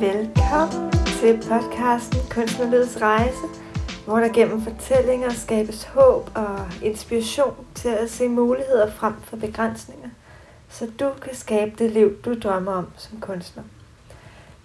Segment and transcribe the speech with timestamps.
[0.00, 3.46] Velkommen til podcasten Kunstnerlivets Rejse,
[4.04, 10.08] hvor der gennem fortællinger skabes håb og inspiration til at se muligheder frem for begrænsninger,
[10.68, 13.62] så du kan skabe det liv, du drømmer om som kunstner.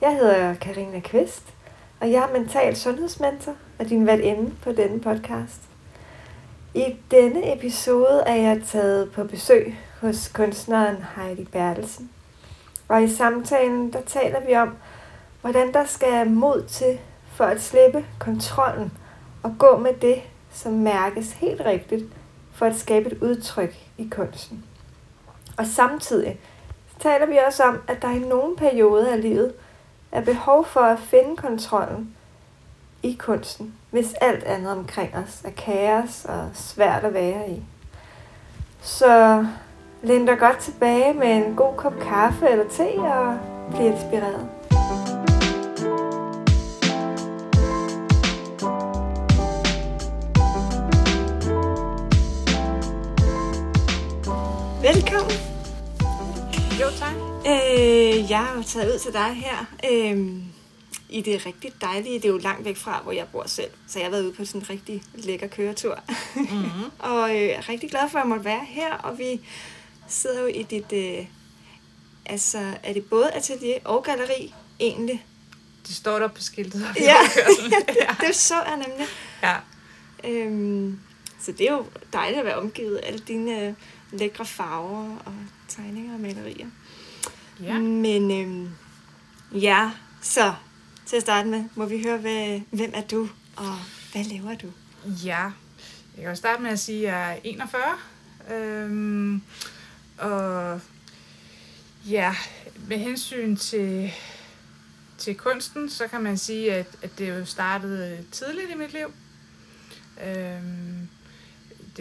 [0.01, 1.43] Jeg hedder Karina Kvist,
[1.99, 5.61] og jeg er mental sundhedsmentor og din inde på denne podcast.
[6.73, 12.09] I denne episode er jeg taget på besøg hos kunstneren Heidi Bertelsen.
[12.87, 14.75] Og i samtalen, der taler vi om,
[15.41, 18.91] hvordan der skal mod til for at slippe kontrollen
[19.43, 22.05] og gå med det, som mærkes helt rigtigt,
[22.53, 24.65] for at skabe et udtryk i kunsten.
[25.57, 26.39] Og samtidig
[26.99, 29.53] taler vi også om, at der i nogle perioder af livet
[30.11, 32.15] er behov for at finde kontrollen
[33.03, 37.63] i kunsten, hvis alt andet omkring os er kaos og svært at være i.
[38.81, 39.45] Så
[40.03, 43.39] læn dig godt tilbage med en god kop kaffe eller te og
[43.71, 44.60] bliv inspireret.
[54.93, 55.31] Velkommen.
[56.81, 57.15] Jo, tak.
[57.47, 60.27] Øh, jeg har taget ud til dig her øh,
[61.09, 62.15] i det rigtig dejlige.
[62.15, 63.69] Det er jo langt væk fra, hvor jeg bor selv.
[63.87, 65.99] Så jeg har været ude på sådan en rigtig lækker køretur.
[66.35, 66.91] Mm-hmm.
[67.11, 68.93] og øh, er rigtig glad for, at jeg måtte være her.
[68.93, 69.41] Og vi
[70.07, 70.93] sidder jo i dit...
[70.93, 71.25] Øh,
[72.25, 75.25] altså, er det både atelier og galleri egentlig?
[75.87, 76.85] Det står der på skiltet.
[76.99, 77.15] Ja,
[78.01, 78.27] ja.
[78.27, 79.07] det så jeg nemlig.
[79.43, 79.55] Ja.
[80.23, 80.99] Øhm,
[81.39, 83.73] så det er jo dejligt at være omgivet af alle dine øh,
[84.11, 85.33] lækre farver og
[85.67, 86.67] tegninger og malerier.
[87.61, 87.79] Ja.
[87.79, 88.69] Men øhm,
[89.53, 90.53] ja, så
[91.05, 93.75] til at starte med, må vi høre, hvad, hvem er du, og
[94.11, 94.67] hvad laver du?
[95.25, 95.41] Ja,
[96.15, 97.81] jeg kan jo starte med at sige, at jeg er 41.
[98.57, 99.41] Øhm,
[100.17, 100.79] og
[102.05, 102.35] ja,
[102.87, 104.11] med hensyn til,
[105.17, 109.13] til kunsten, så kan man sige, at, at det jo startede tidligt i mit liv.
[110.25, 111.09] Øhm,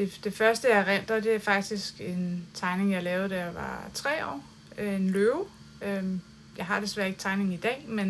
[0.00, 3.91] det, det første, jeg renter, det er faktisk en tegning, jeg lavede, da jeg var
[3.94, 4.44] tre år.
[4.78, 5.44] Øh, en løve.
[5.83, 6.05] Øh,
[6.56, 8.09] jeg har desværre ikke tegning i dag, men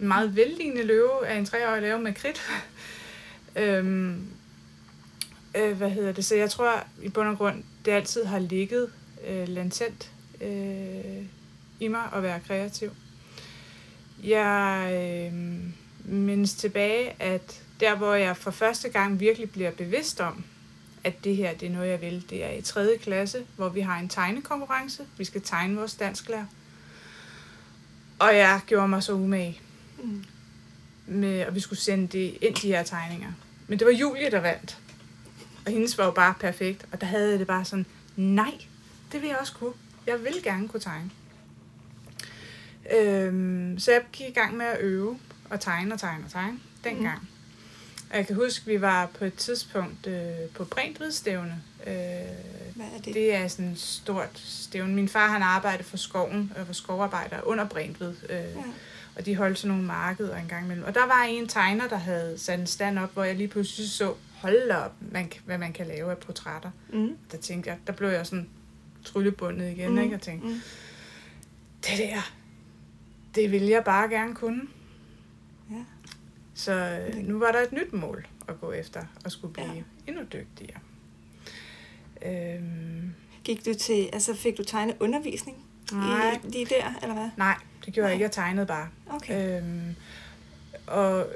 [0.00, 2.50] en meget vellignende løve af en treårig lave med kridt.
[3.56, 4.26] øhm,
[5.56, 6.24] øh, hvad hedder det?
[6.24, 8.92] Så jeg tror i bund og grund, det altid har ligget
[9.28, 10.10] øh, latent
[10.40, 11.24] øh,
[11.80, 12.90] i mig at være kreativ.
[14.24, 15.32] Jeg øh,
[16.04, 20.44] mindes tilbage, at der hvor jeg for første gang virkelig bliver bevidst om,
[21.04, 22.98] at det her det er noget, jeg vil, det er i 3.
[23.02, 25.02] klasse, hvor vi har en tegnekonkurrence.
[25.18, 26.46] Vi skal tegne vores dansklærer.
[28.18, 29.60] Og jeg gjorde mig så umage.
[30.02, 30.24] Mm.
[31.06, 33.32] Med, og vi skulle sende det ind, de her tegninger.
[33.68, 34.78] Men det var Julie, der vandt.
[35.66, 36.86] Og hendes var jo bare perfekt.
[36.92, 38.54] Og der havde jeg det bare sådan, nej,
[39.12, 39.72] det vil jeg også kunne.
[40.06, 41.10] Jeg vil gerne kunne tegne.
[42.96, 45.18] Øhm, så jeg gik i gang med at øve
[45.50, 47.20] og tegne og tegne og tegne dengang.
[47.20, 47.26] Mm.
[48.10, 51.62] Og jeg kan huske, at vi var på et tidspunkt øh, på Brindvidstævne.
[51.86, 51.92] Øh,
[52.74, 53.14] Hvad er det?
[53.14, 54.94] Det er sådan et stort stævne.
[54.94, 58.14] Min far han arbejdede for skoven, øh, for skovarbejder under Brindvid.
[58.28, 58.44] Øh, ja.
[59.16, 60.84] Og de holdt sådan nogle markeder en gang imellem.
[60.84, 63.90] Og der var en tegner, der havde sat en stand op, hvor jeg lige pludselig
[63.90, 66.70] så, hold op, man, hvad man kan lave af portrætter.
[66.92, 67.16] Mm.
[67.32, 68.48] Der tænkte jeg, der blev jeg sådan
[69.04, 69.98] tryllebundet igen, mm.
[69.98, 70.14] ikke?
[70.14, 70.60] Og tænkte, mm.
[71.82, 72.32] det der,
[73.34, 74.62] det vil jeg bare gerne kunne.
[75.70, 75.84] Ja.
[76.60, 79.82] Så øh, nu var der et nyt mål at gå efter, og skulle blive ja.
[80.06, 80.80] endnu dygtigere.
[82.22, 83.14] Øhm.
[83.44, 85.56] Gik du til, altså fik du tegne undervisning
[85.92, 86.38] Nej.
[86.44, 87.30] I, lige der, eller hvad?
[87.36, 88.08] Nej, det gjorde Nej.
[88.08, 88.22] jeg ikke.
[88.22, 88.88] Jeg tegnede bare.
[89.10, 89.60] Okay.
[89.60, 89.94] Øhm,
[90.86, 91.26] og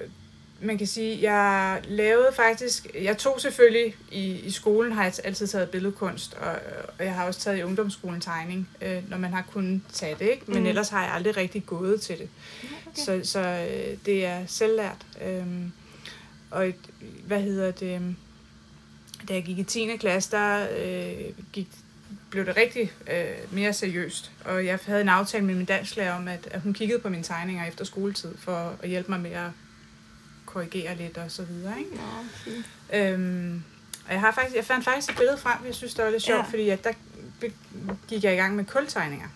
[0.65, 5.47] man kan sige, jeg lavede faktisk, jeg tog selvfølgelig, i, i skolen har jeg altid
[5.47, 6.53] taget billedkunst, og,
[6.99, 10.31] og jeg har også taget i ungdomsskolen tegning, øh, når man har kunnet tage det,
[10.31, 10.43] ikke?
[10.47, 10.67] men mm.
[10.67, 12.29] ellers har jeg aldrig rigtig gået til det.
[12.87, 13.03] Okay.
[13.05, 15.07] Så, så øh, det er selvlært.
[15.25, 15.73] Øhm,
[16.51, 16.77] og et,
[17.27, 18.17] hvad hedder det,
[19.29, 19.97] da jeg gik i 10.
[19.97, 21.69] klasse, der øh, gik,
[22.31, 24.33] blev det rigtig øh, mere seriøst.
[24.45, 27.23] Og jeg havde en aftale med min dansklærer om, at, at hun kiggede på mine
[27.23, 29.51] tegninger efter skoletid, for at hjælpe mig med at
[30.55, 31.79] korrigere lidt og så videre.
[31.79, 31.91] Ikke?
[32.93, 33.63] Ja, øhm,
[34.07, 36.23] og jeg, har faktisk, jeg fandt faktisk et billede frem, jeg synes, det var lidt
[36.23, 36.51] sjovt, ja.
[36.51, 36.93] fordi at der
[38.09, 39.29] gik jeg i gang med kultegninger.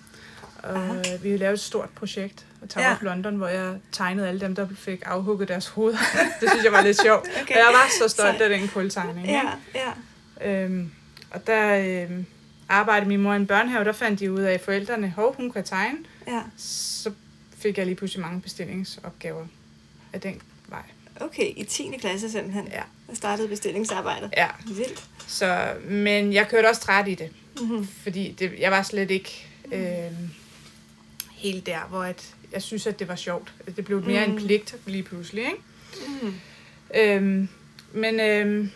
[0.62, 1.16] Og Aha.
[1.22, 2.92] vi lavede et stort projekt, og Tower ja.
[2.92, 5.98] of London, hvor jeg tegnede alle dem, der fik afhugget deres hoveder.
[6.40, 7.28] det synes jeg var lidt sjovt.
[7.42, 7.54] Okay.
[7.54, 9.26] Og jeg var så stolt af den kultegning.
[9.26, 9.42] Ja,
[9.74, 9.92] ja.
[10.50, 10.90] Øhm,
[11.30, 12.26] og der øhm,
[12.68, 15.50] arbejdede min mor i en børnehave, der fandt de ud af, at forældrene, hov, hun
[15.50, 15.98] kan tegne.
[16.26, 16.42] Ja.
[16.56, 17.12] Så
[17.58, 19.46] fik jeg lige pludselig mange bestillingsopgaver
[20.12, 20.40] af den.
[21.20, 21.90] Okay, i 10.
[22.00, 22.68] klasse simpelthen.
[22.68, 22.82] Ja.
[23.08, 24.30] Der startede bestillingsarbejdet.
[24.36, 24.48] Ja.
[24.66, 25.04] Vildt.
[25.26, 27.30] Så, men jeg kørte også træt i det.
[27.60, 27.86] Mm-hmm.
[27.86, 30.12] Fordi det, jeg var slet ikke øh,
[31.32, 33.52] helt der, hvor at jeg synes, at det var sjovt.
[33.76, 34.32] Det blev mere mm.
[34.32, 35.58] en pligt lige pludselig, ikke?
[36.22, 36.34] Mm.
[36.94, 37.48] Øhm,
[37.92, 38.70] men øhm,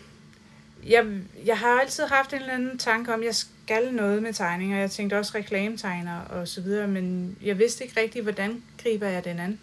[0.87, 1.05] jeg,
[1.45, 4.79] jeg har altid haft en eller anden tanke om, at jeg skal noget med tegninger.
[4.79, 9.25] Jeg tænkte også reklametegner og så videre, men jeg vidste ikke rigtig, hvordan griber jeg
[9.25, 9.59] den an.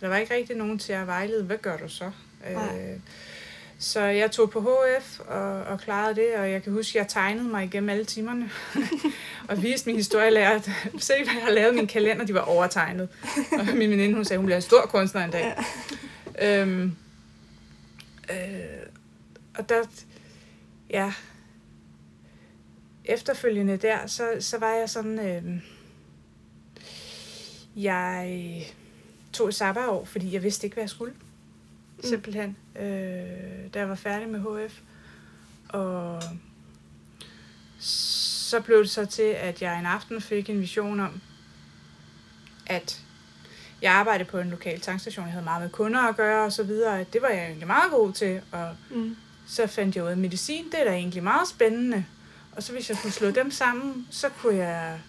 [0.00, 2.10] Der var ikke rigtig nogen til at vejlede, hvad gør du så?
[2.52, 2.80] Nej.
[2.80, 2.98] Øh,
[3.78, 7.08] så jeg tog på HF og, og klarede det, og jeg kan huske, at jeg
[7.08, 8.50] tegnede mig igennem alle timerne,
[9.48, 10.60] og viste min historielærer,
[10.98, 13.08] se hvad jeg har lavet, min kalender, de var overtegnet.
[13.58, 15.54] Og min veninde, hun sagde, hun bliver en stor kunstner en dag.
[16.38, 16.62] Ja.
[16.62, 16.96] Øhm,
[18.30, 18.36] øh,
[19.58, 19.82] og der,
[20.90, 21.12] ja,
[23.04, 25.62] efterfølgende der, så, så var jeg sådan, øh,
[27.76, 28.62] jeg
[29.38, 31.12] tog et sabbatår, fordi jeg vidste ikke, hvad jeg skulle.
[31.96, 32.04] Mm.
[32.04, 32.56] Simpelthen.
[32.76, 32.84] Øh,
[33.74, 34.80] da jeg var færdig med HF.
[35.68, 36.22] Og
[37.78, 41.20] så blev det så til, at jeg en aften fik en vision om,
[42.66, 43.02] at
[43.82, 46.62] jeg arbejdede på en lokal tankstation, jeg havde meget med kunder at gøre og så
[46.62, 49.16] videre, det var jeg egentlig meget god til, og mm.
[49.46, 52.04] så fandt jeg ud af, at medicin, det er da egentlig meget spændende,
[52.52, 55.00] og så hvis jeg kunne slå dem sammen, så kunne jeg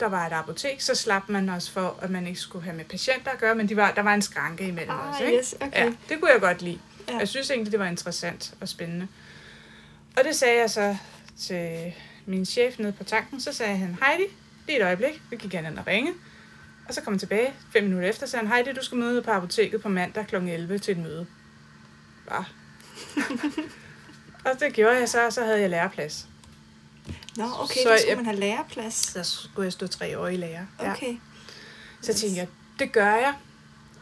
[0.00, 2.84] der var et apotek, så slap man også for, at man ikke skulle have med
[2.84, 5.20] patienter at gøre, men de var, der var en skranke imellem ah, os.
[5.20, 5.38] Ikke?
[5.38, 5.84] Yes, okay.
[5.84, 6.78] ja, det kunne jeg godt lide.
[7.08, 7.18] Ja.
[7.18, 9.08] Jeg synes egentlig, det var interessant og spændende.
[10.16, 10.96] Og det sagde jeg så
[11.40, 11.94] til
[12.26, 13.40] min chef nede på tanken.
[13.40, 14.24] Så sagde han, Heidi,
[14.66, 16.12] lige et øjeblik, vi gik gerne og ringe.
[16.88, 19.22] Og så kom jeg tilbage fem minutter efter, og sagde han, Heidi, du skal møde
[19.22, 20.34] på apoteket på mandag kl.
[20.36, 21.26] 11 til et møde.
[22.28, 22.44] Bare.
[24.52, 26.28] og det gjorde jeg så, og så havde jeg læreplads.
[27.36, 28.94] Nå, okay, så der skulle jeg, man have læreplads.
[28.94, 30.66] Så skulle jeg stå tre år i lære.
[30.78, 31.12] Okay.
[31.12, 31.16] Ja.
[32.00, 32.46] Så tænkte jeg,
[32.78, 33.34] det gør jeg.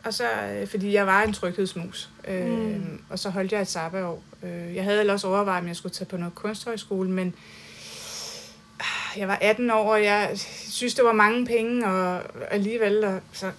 [0.05, 2.11] Og så, øh, fordi jeg var en tryghedsmus.
[2.29, 3.00] Øh, mm.
[3.11, 4.23] Og så holdt jeg et sabbatår.
[4.43, 7.35] Øh, jeg havde ellers overvejet, om jeg skulle tage på noget kunsthøjskole, men
[8.81, 10.31] ah, jeg var 18 år, og jeg
[10.69, 13.53] synes, det var mange penge, og alligevel, og så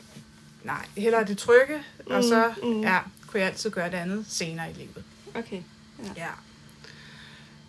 [0.64, 1.78] nej, hellere det trygge,
[2.08, 2.16] mm.
[2.16, 2.82] og så mm.
[2.82, 5.04] ja, kunne jeg altid gøre det andet senere i livet.
[5.36, 5.62] Okay.
[6.04, 6.10] Ja.
[6.18, 6.30] ja.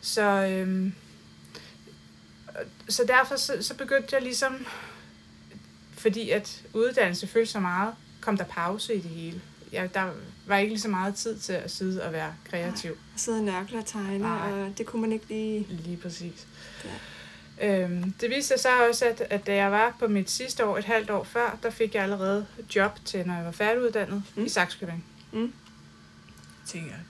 [0.00, 0.92] Så, øhm,
[2.88, 4.66] så derfor så, så begyndte jeg ligesom,
[5.93, 9.40] fordi at uddannelse følte så meget, kom der pause i det hele.
[9.72, 10.10] Jeg, der
[10.46, 12.90] var ikke lige så meget tid til at sidde og være kreativ.
[12.90, 14.52] Nej, sidde og nørkle og tegne, Nej.
[14.52, 15.66] og det kunne man ikke lige...
[15.70, 16.46] Lige præcis.
[16.84, 16.90] Ja.
[17.60, 20.78] Øhm, det viste sig så også, at, at da jeg var på mit sidste år,
[20.78, 22.46] et halvt år før, der fik jeg allerede
[22.76, 24.44] job til, når jeg var færdiguddannet mm.
[24.44, 25.04] i Saxkøbing.
[25.32, 25.52] Mm.
[26.66, 27.00] Tænker jeg,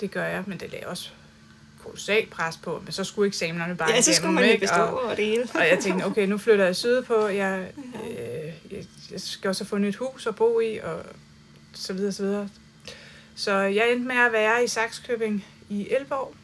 [0.00, 1.10] det gør jeg, men det lagde også
[1.86, 5.04] kolossalt pres på, men så skulle eksamenerne bare Ja, så skulle man jo bestå og,
[5.04, 5.48] over det hele.
[5.54, 7.70] og jeg tænkte, okay, nu flytter jeg sydpå, jeg,
[8.10, 11.02] øh, jeg, jeg skal også få nyt hus at bo i, og
[11.72, 12.48] så videre, så videre.
[13.34, 16.34] Så jeg endte med at være i Saxkøbing i 11 år.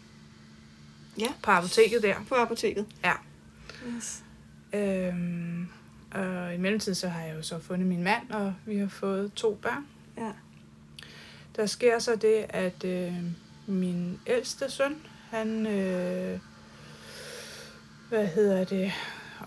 [1.19, 1.29] Ja.
[1.43, 2.15] På apoteket der.
[2.29, 2.87] På apoteket.
[3.05, 3.13] Ja.
[3.97, 4.23] Yes.
[4.75, 5.69] Øhm,
[6.15, 9.33] og i mellemtiden så har jeg jo så fundet min mand, og vi har fået
[9.35, 9.87] to børn.
[10.19, 10.31] Ja.
[11.57, 13.13] Der sker så det, at øh,
[13.67, 14.97] min ældste søn,
[15.33, 16.39] han, øh,
[18.09, 18.93] hvad hedder det,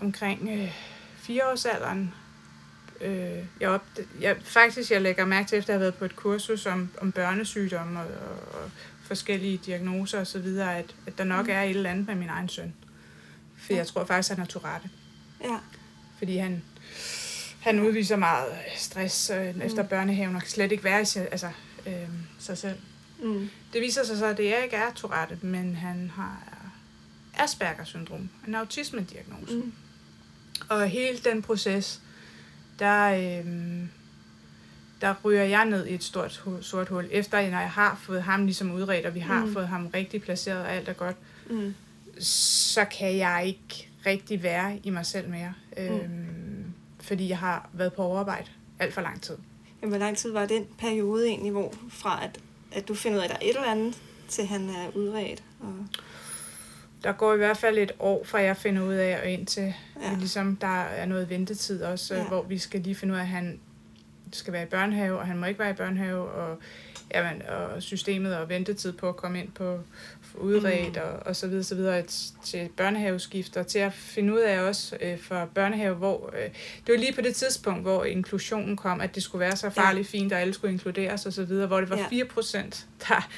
[0.00, 0.72] omkring øh,
[1.16, 2.14] fireårsalderen,
[3.00, 3.84] øh, jeg, op,
[4.20, 7.12] jeg, faktisk jeg lægger mærke til, efter at have været på et kursus om, om
[7.12, 8.70] børnesygdomme og, og, og
[9.02, 11.52] forskellige diagnoser osv., at, at der nok mm.
[11.52, 12.74] er et eller andet med min egen søn.
[13.56, 13.78] For ja.
[13.78, 14.90] jeg tror faktisk, han har Tourette.
[15.44, 15.58] Ja.
[16.18, 16.62] Fordi han,
[17.60, 21.50] han udviser meget stress øh, efter børnehaven og kan slet ikke være i altså,
[21.86, 22.08] øh,
[22.38, 22.78] sig selv.
[23.22, 23.48] Mm.
[23.72, 26.38] Det viser sig så, at det ikke er Tourette, men han har
[27.34, 29.56] Asperger-syndrom, en autisme-diagnose.
[29.56, 29.72] Mm.
[30.68, 32.02] Og hele den proces,
[32.78, 33.88] der, øhm,
[35.00, 38.44] der ryger jeg ned i et stort sort hul, efter når jeg har fået ham
[38.44, 39.52] ligesom udredt, og vi har mm.
[39.52, 41.16] fået ham rigtig placeret, og alt er godt,
[41.50, 41.74] mm.
[42.20, 45.54] så kan jeg ikke rigtig være i mig selv mere.
[45.76, 45.82] Mm.
[45.82, 48.46] Øhm, fordi jeg har været på overarbejde
[48.78, 49.36] alt for lang tid.
[49.82, 52.40] Jamen, hvor lang tid var den periode egentlig, hvor fra at
[52.72, 55.42] at du finder ud af, at der er et eller andet, til han er udredt?
[55.60, 55.86] Og...
[57.04, 60.14] Der går i hvert fald et år, fra jeg finder ud af, og indtil ja.
[60.18, 62.24] ligesom, der er noget ventetid også, ja.
[62.24, 63.60] hvor vi skal lige finde ud af, at han
[64.32, 66.58] skal være i børnehave, og han må ikke være i børnehave, og,
[67.14, 69.80] jamen, og systemet og ventetid på at komme ind på
[70.38, 71.02] udredt mm.
[71.02, 72.02] og, og så videre, så videre
[72.44, 76.50] til børnehaveskift og til at finde ud af også øh, for børnehave, hvor øh,
[76.86, 80.14] det var lige på det tidspunkt, hvor inklusionen kom, at det skulle være så farligt
[80.14, 80.18] ja.
[80.18, 82.24] fint, og alle skulle inkluderes og så videre, hvor det var ja.
[82.24, 83.28] 4%, der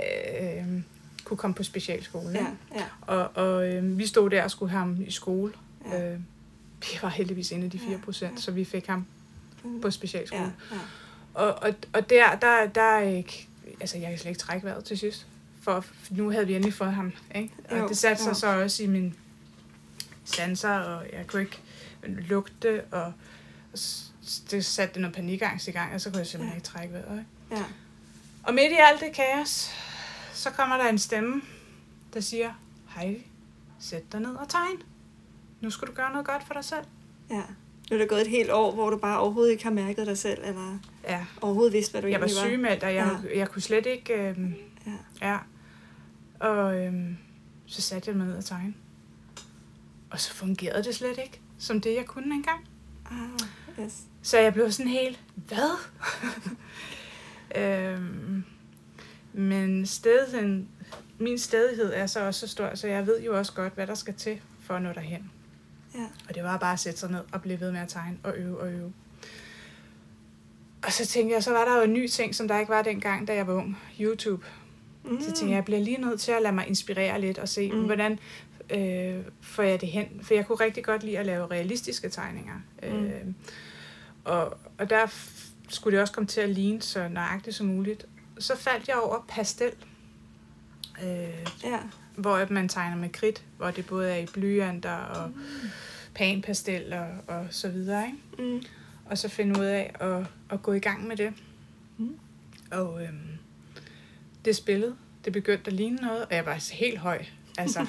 [0.00, 0.82] øh,
[1.24, 2.30] kunne komme på specialskole.
[2.30, 2.84] Ja, ja.
[3.00, 5.52] Og, og øh, vi stod der og skulle have ham i skole.
[5.92, 6.12] Ja.
[6.12, 6.18] Øh,
[6.80, 7.82] vi var heldigvis en af de 4%,
[8.22, 8.32] ja, ja.
[8.36, 9.06] så vi fik ham
[9.82, 10.42] på specialskole.
[10.42, 10.80] Ja, ja.
[11.34, 13.22] Og, og, og der, der, der,
[13.80, 15.26] altså jeg kan slet ikke trække vejret til sidst
[15.60, 17.12] for nu havde vi endelig fået ham.
[17.34, 17.54] Ikke?
[17.70, 18.34] Og jo, det satte sig jo.
[18.34, 19.14] så også i min
[20.24, 21.60] sanser, og jeg kunne ikke
[22.02, 23.12] lugte, og,
[24.50, 26.56] det satte det noget panikangst i gang, og så kunne jeg simpelthen ja.
[26.56, 27.18] ikke trække vejret.
[27.18, 27.62] Ikke?
[27.62, 27.64] Ja.
[28.42, 29.70] Og midt i alt det kaos,
[30.32, 31.42] så kommer der en stemme,
[32.14, 32.52] der siger,
[32.96, 33.26] Heidi,
[33.78, 34.76] sæt dig ned og tegn.
[35.60, 36.84] Nu skal du gøre noget godt for dig selv.
[37.30, 37.42] Ja.
[37.90, 40.18] Nu er der gået et helt år, hvor du bare overhovedet ikke har mærket dig
[40.18, 41.24] selv, eller Ja.
[41.40, 42.48] overhovedet vidste, hvad du Jeg var egentlig var.
[42.48, 43.38] sygemeldt, og jeg, ja.
[43.38, 44.14] jeg kunne slet ikke...
[44.14, 44.54] Øhm,
[45.20, 45.28] Ja.
[45.28, 45.38] ja.
[46.40, 47.16] Og øhm,
[47.66, 48.74] så satte jeg mig ned og tegne.
[50.10, 52.68] Og så fungerede det slet ikke, som det jeg kunne engang.
[53.10, 54.02] Ah, yes.
[54.22, 55.78] Så jeg blev sådan helt, hvad?
[57.62, 58.44] øhm,
[59.32, 60.68] men stedigheden,
[61.18, 63.94] min stedighed er så også så stor, så jeg ved jo også godt, hvad der
[63.94, 65.30] skal til for at nå derhen.
[65.94, 66.06] Ja.
[66.28, 68.36] Og det var bare at sætte sig ned og blive ved med at tegne og
[68.36, 68.92] øve og øve.
[70.82, 72.82] Og så tænkte jeg, så var der jo en ny ting, som der ikke var
[72.82, 73.78] dengang, da jeg var ung.
[74.00, 74.46] YouTube.
[75.08, 75.20] Mm.
[75.20, 77.70] Så tænkte jeg, jeg bliver lige nødt til at lade mig inspirere lidt og se,
[77.72, 77.78] Mm.
[77.78, 77.84] mm.
[77.84, 78.18] hvordan
[78.70, 80.06] øh, får jeg det hen.
[80.22, 82.54] For jeg kunne rigtig godt lide at lave realistiske tegninger.
[82.82, 82.88] Mm.
[82.88, 83.04] Mm.
[83.06, 83.24] Øh,
[84.24, 85.06] og, og der
[85.68, 88.06] skulle det også komme til at ligne så nøjagtigt som muligt.
[88.38, 89.70] Så faldt jeg over pastel.
[91.02, 91.78] Øh, Ja.
[92.16, 95.30] hvor at man tegner med kridt, hvor det både er i blyanter og
[96.14, 98.06] panpastel og, og så videre.
[98.06, 98.52] Ikke?
[98.52, 98.62] Mm.
[99.04, 101.32] Og så finde ud af at, at gå i gang med det.
[101.98, 102.18] Mm.
[102.70, 103.18] Og øhm,
[104.48, 104.96] det spillede.
[105.24, 107.24] Det begyndte at ligne noget, og jeg var altså helt høj.
[107.58, 107.86] Altså.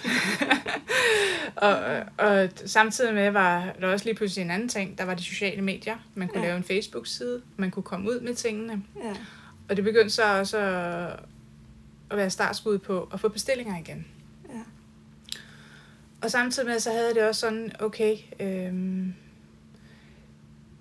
[1.56, 1.76] og,
[2.18, 4.98] og samtidig med var der også lige pludselig en anden ting.
[4.98, 5.98] Der var de sociale medier.
[6.16, 6.46] Man kunne Ja.
[6.48, 7.42] lave en Facebook-side.
[7.58, 8.84] Man kunne komme ud med tingene.
[9.04, 9.14] Ja.
[9.70, 11.20] Og det begyndte så også at,
[12.12, 14.08] at være startskud på at få bestillinger igen.
[14.50, 14.60] Ja.
[16.22, 19.14] Og samtidig med, så havde det også sådan, okay, øhm,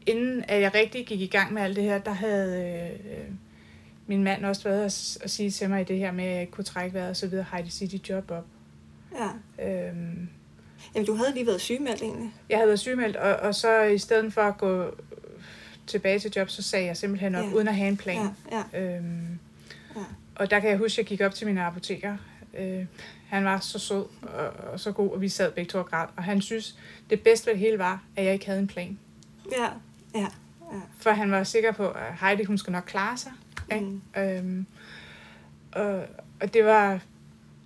[0.07, 2.63] inden at jeg rigtig gik i gang med alt det her, der havde
[3.11, 3.25] øh,
[4.09, 6.33] min mand også været at, s- at sige til mig i det her med, at
[6.33, 8.47] jeg ikke kunne trække vejret og så videre, Heidi, sig dit job op.
[9.59, 9.89] ja.
[9.89, 10.29] Øhm,
[10.95, 12.33] Jamen, du havde lige været sygemeldt egentlig.
[12.49, 14.95] jeg havde været sygemeldt, og, og så i stedet for at gå
[15.87, 17.49] tilbage til job, så sagde jeg simpelthen op, Ja.
[17.49, 17.55] ja.
[17.55, 18.29] uden at have en plan.
[18.53, 18.97] Ja, ja.
[18.97, 19.39] Øhm,
[19.97, 20.01] Ja.
[20.35, 22.17] Og der kan jeg huske, at jeg gik op til min apoteker.
[22.59, 22.85] Øh,
[23.29, 26.07] han var så sød og, og så god, og vi sad begge to og græd.
[26.17, 26.79] Og han synes,
[27.11, 28.99] det bedste ved det hele var, at jeg ikke havde en plan.
[29.59, 29.69] Ja.
[30.21, 30.27] Ja.
[30.99, 33.33] For han var sikker på, at Heidi, hun skal nok klare sig.
[33.73, 33.85] Ikke?
[33.85, 34.01] Mm.
[34.17, 34.67] Øhm,
[35.73, 36.03] og,
[36.41, 37.01] og det var...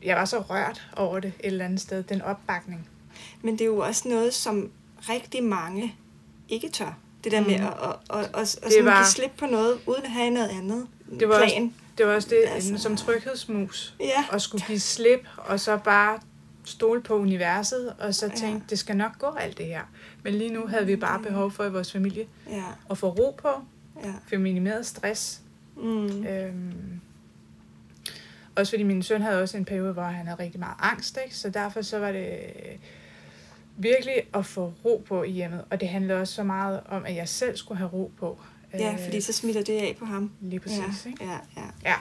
[0.04, 2.88] Jeg var så rørt over det et eller andet sted, den opbakning.
[3.42, 4.70] Men det er jo også noget, som
[5.08, 5.94] rigtig mange
[6.48, 6.98] ikke tør.
[7.24, 7.46] Det der mm.
[7.46, 7.64] med Mm.
[7.66, 7.72] at,
[8.10, 10.86] at, at, at, at sådan var- give slip på noget, uden at have noget andet
[11.20, 11.74] Det var plan.
[11.98, 13.94] Det var også det, Altså- som tryghedsmus.
[14.00, 14.24] Ja.
[14.32, 16.18] At skulle give slip, og så bare
[16.64, 18.34] stole på universet, og så Ja.
[18.34, 19.82] tænke, det skal nok gå alt det her.
[20.22, 22.64] Men lige nu havde vi bare behov for i vores familie Ja.
[22.90, 23.48] at få ro på,
[24.04, 24.12] Ja.
[24.30, 25.40] få minimeret stress.
[25.76, 26.26] Mm.
[26.26, 27.00] Øhm,
[28.56, 31.36] også fordi min søn havde også en periode, hvor han havde rigtig meget angst, ikke?
[31.36, 32.40] så derfor så var det
[33.76, 35.64] virkelig at få ro på i hjemmet.
[35.70, 38.38] Og det handlede også så meget om, at jeg selv skulle have ro på.
[38.78, 40.30] Ja, Øh, fordi så smitter det af på ham.
[40.40, 41.10] Lige præcis, ja.
[41.10, 41.24] ikke?
[41.24, 41.66] Ja, ja.
[41.84, 41.94] Ja.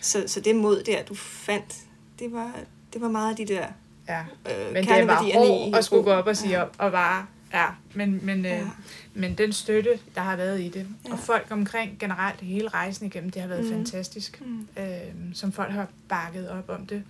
[0.00, 1.76] Så, så det mod der, du fandt,
[2.18, 2.52] det var,
[2.92, 3.66] det var meget af de der
[4.08, 4.20] Ja.
[4.20, 6.62] øh, Men det var hårdt at skulle gå op og sige ja.
[6.62, 8.60] op og bare, ja, men, men, Ja.
[8.60, 8.66] øh,
[9.14, 11.12] men den støtte, der har været i det, Ja.
[11.12, 13.70] og folk omkring generelt hele rejsen igennem, det har været Mm.
[13.70, 13.74] mm.
[13.76, 14.68] fantastisk, Mm.
[14.76, 17.04] øh, som folk har bakket op om det,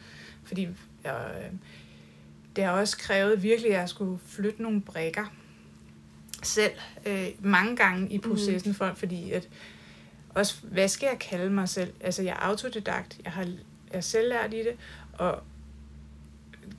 [0.45, 0.65] fordi
[1.07, 1.13] øh,
[2.57, 5.25] det har også krævet virkelig, at jeg skulle flytte nogle brækker
[6.43, 6.73] selv
[7.07, 8.75] øh, mange gange i processen, mm.
[8.75, 9.49] for, fordi at
[10.35, 11.93] også, hvad skal jeg kalde mig selv?
[12.01, 14.77] Altså, jeg er autodidakt, jeg har jeg er selv lært i det,
[15.13, 15.43] og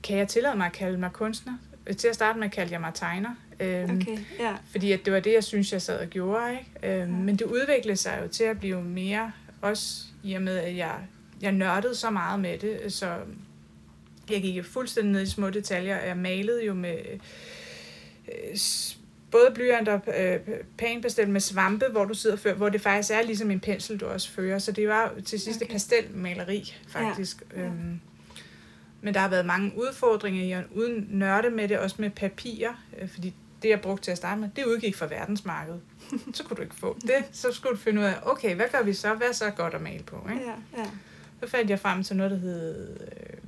[0.02, 1.58] kan jeg tillade mig at kalde mig kunstner?
[1.98, 3.34] Til at starte med kaldte jeg mig tegner.
[3.60, 4.56] Øhm, Okay, ja.
[4.70, 6.52] Fordi at det var det, jeg synes, jeg sad og gjorde.
[6.52, 7.00] Ikke?
[7.02, 7.18] Øhm, Ja.
[7.18, 9.32] Men det udviklede sig jo til at blive mere,
[9.62, 10.94] også i og med, at jeg,
[11.42, 13.16] jeg nørdede så meget med det, så
[14.30, 15.98] jeg gik fuldstændig ned i små detaljer.
[16.04, 16.98] Jeg malede jo med
[18.28, 18.56] øh,
[19.30, 20.40] både blyant og øh,
[20.78, 24.06] panpastel med svampe, hvor du sidder før, hvor det faktisk er ligesom en pensel, du
[24.06, 24.58] også fører.
[24.58, 25.72] Så det var til sidst okay.
[25.72, 27.42] pastelmaleri, faktisk.
[27.56, 27.60] Ja.
[27.60, 27.66] Ja.
[27.66, 28.00] Øhm,
[29.00, 32.68] men der har været mange udfordringer i at uden nørde med det, også med papir,
[33.00, 33.34] øh, fordi
[33.64, 35.80] det, jeg brugte til at starte med, det udgik fra verdensmarkedet.
[36.34, 37.24] så kunne du ikke få det.
[37.32, 39.14] Så skulle du finde ud af, okay, hvad gør vi så?
[39.14, 40.26] Hvad er så godt at male på?
[40.32, 40.42] Ikke?
[40.44, 40.90] Ja, ja.
[41.42, 43.38] Så fandt jeg frem til noget, der hed øh,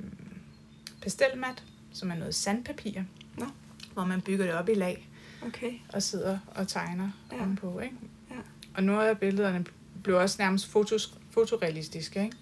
[1.01, 3.01] pastelmat, som er noget sandpapir,
[3.37, 3.45] Nå.
[3.93, 5.09] hvor man bygger det op i lag
[5.47, 5.71] Okay.
[5.93, 7.37] og sidder og tegner Ja.
[7.41, 7.79] ovenpå.
[7.79, 7.95] Ikke?
[8.31, 8.35] Ja.
[8.75, 9.65] Og nogle af billederne
[10.03, 12.23] blev også nærmest fotos, fotorealistiske.
[12.23, 12.37] Ikke?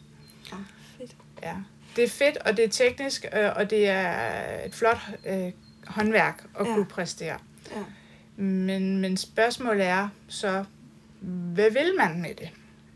[0.52, 0.56] Ja,
[0.98, 1.16] fedt.
[1.44, 1.56] Ja.
[1.96, 5.52] Det er fedt, og det er teknisk, øh, og det er et flot øh,
[5.88, 6.74] håndværk at ja.
[6.74, 7.38] kunne præstere.
[7.72, 7.84] Ja.
[8.44, 10.64] Men, men spørgsmålet er så,
[11.54, 12.50] hvad vil man med det?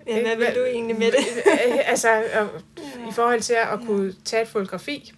[0.07, 1.17] Ja, hvad vil du egentlig med det?
[1.85, 2.09] altså,
[2.39, 3.09] og, Ja.
[3.09, 5.13] i forhold til at kunne tage et fotografi,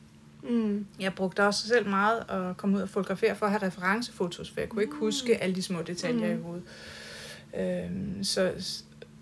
[0.50, 0.86] Mm.
[1.00, 4.60] Jeg brugte også selv meget at komme ud og fotografere for at have referencefotos, for
[4.60, 6.40] jeg kunne ikke huske alle de små detaljer Mm.
[6.40, 6.64] i hovedet.
[7.58, 8.52] Øhm, så,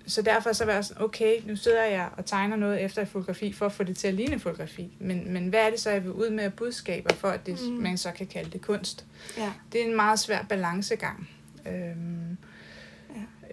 [0.10, 3.08] så derfor så var jeg sådan, okay, nu sidder jeg og tegner noget efter et
[3.08, 4.90] fotografi, for at få det til at ligne fotografi.
[5.00, 7.76] Men, men hvad er det så, jeg vil ud med budskaber, for at det, Mm.
[7.76, 9.06] man så kan kalde det kunst?
[9.38, 9.52] Ja.
[9.72, 11.30] Det er en meget svær balancegang
[11.68, 12.38] øhm,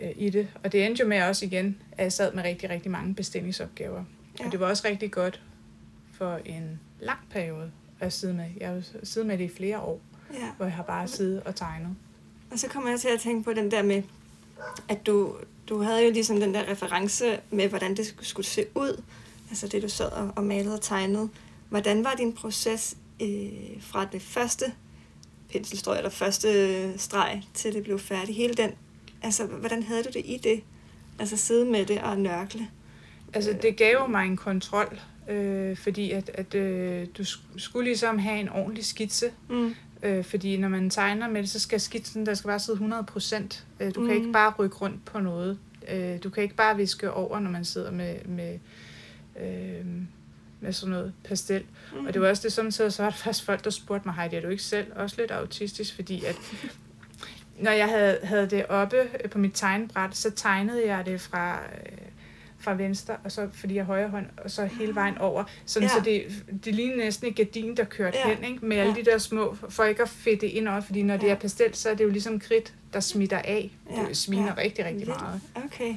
[0.01, 0.07] Ja.
[0.09, 0.49] øh, i det.
[0.65, 4.05] Og det endte jo med også igen, at jeg sad med rigtig, rigtig mange bestillingsopgaver.
[4.41, 4.47] Ja.
[4.47, 5.43] Og det var også rigtig godt
[6.13, 7.71] for en lang periode
[8.01, 8.47] at sidde med.
[8.61, 10.01] Jeg har siddet med det i flere år,
[10.35, 10.39] ja.
[10.57, 11.97] hvor jeg har bare siddet og tegnet.
[12.51, 14.03] Og så kommer jeg til at tænke på den der med,
[14.89, 15.37] at du,
[15.69, 19.03] du havde jo ligesom den der reference med, hvordan det skulle se ud.
[19.51, 21.29] Altså det, du sad og, og malede og tegnede.
[21.69, 23.49] Hvordan var din proces øh,
[23.81, 24.65] fra det første
[25.53, 28.37] penselstrøg, eller første streg, til det blev færdigt?
[28.37, 28.71] Hele den,
[29.23, 30.63] altså hvordan havde du det i det?
[31.19, 32.69] Altså sidde med det og nørkle?
[33.35, 38.19] Altså, det gav mig en kontrol, øh, fordi at, at øh, du sk- skulle ligesom
[38.19, 39.31] have en ordentlig skitse.
[39.51, 39.75] Mm.
[40.07, 43.05] Øh, fordi når man tegner med det, så skal skitsen, der skal bare sidde 100
[43.05, 43.65] procent.
[43.81, 44.11] Øh, du kan Mm.
[44.21, 45.59] ikke bare rykke rundt på noget.
[45.93, 48.59] Øh, du kan ikke bare viske over, når man sidder med, med,
[49.41, 49.87] øh,
[50.61, 51.65] med sådan noget pastel.
[51.93, 52.07] Mm.
[52.07, 54.37] Og det var også det, samtidig, så var der faktisk folk, der spurgte mig, Heidi,
[54.37, 55.95] er du ikke selv også lidt autistisk?
[55.95, 56.37] Fordi at,
[57.61, 58.97] når jeg havde, havde det oppe
[59.31, 61.99] på mit tegnebræt, så tegnede jeg det fra, øh,
[62.59, 65.45] fra venstre, og så fordi jeg højre hånd, og så hele vejen over.
[65.67, 65.95] Sådan, Ja.
[65.95, 68.35] Så det, det lignede næsten et gardin, der kørte Ja.
[68.35, 68.67] hen, ikke?
[68.67, 69.01] med alle Ja.
[69.01, 71.33] de der små, for ikke at fedte ind over, fordi når det Ja.
[71.33, 73.71] er pastel, så er det jo ligesom kridt, der smitter af.
[73.91, 74.05] Ja.
[74.09, 74.63] Det sminer Ja.
[74.63, 75.41] rigtig, rigtig meget.
[75.65, 75.95] Okay.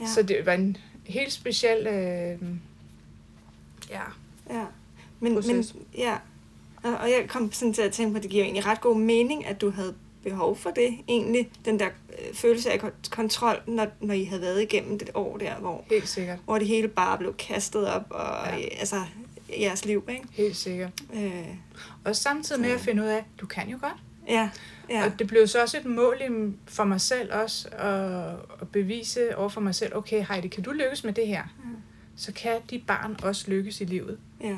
[0.00, 0.06] Ja.
[0.06, 0.76] Så det var en
[1.06, 1.86] helt speciel...
[1.86, 2.38] Øh,
[3.90, 4.00] ja,
[4.50, 4.64] Ja,
[5.20, 5.74] men, men proces.
[5.98, 6.16] ja,
[6.82, 8.96] og, og jeg kom sådan til at tænke på, at det giver egentlig ret god
[8.96, 11.88] mening, at du havde behov for det, egentlig, den der
[12.34, 16.08] følelse af kon- kontrol, når, når I havde været igennem det år der, hvor, helt
[16.08, 16.38] sikkert.
[16.44, 18.56] hvor det hele bare blev kastet op, og Ja.
[18.56, 18.68] ja.
[18.78, 18.96] altså,
[19.60, 20.22] jeres liv, ikke?
[20.32, 20.90] Helt sikkert.
[21.14, 21.46] Øh,
[22.04, 23.92] Og samtidig med at finde ud af, du kan jo godt.
[24.28, 24.50] ja,
[24.90, 24.98] Ja.
[24.98, 26.16] ja, Og det blev så også et mål
[26.66, 30.70] for mig selv også, at, at bevise over for mig selv, okay Heidi, kan du
[30.70, 31.42] lykkes med det her?
[31.64, 31.70] Mm.
[32.16, 34.18] Så kan dit barn også lykkes i livet.
[34.40, 34.56] ja,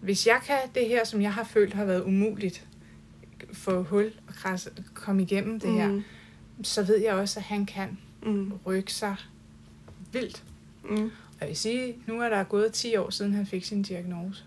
[0.00, 2.64] Hvis jeg kan det her, som jeg har følt har været umuligt,
[3.52, 6.02] få hul og krasse, komme igennem det her, mm,
[6.62, 9.16] så ved jeg også, at han kan mm, rykke sig
[10.12, 10.42] vildt.
[10.84, 13.82] mm, Og jeg vil sige, nu er der gået 10 år siden, han fik sin
[13.82, 14.44] diagnose.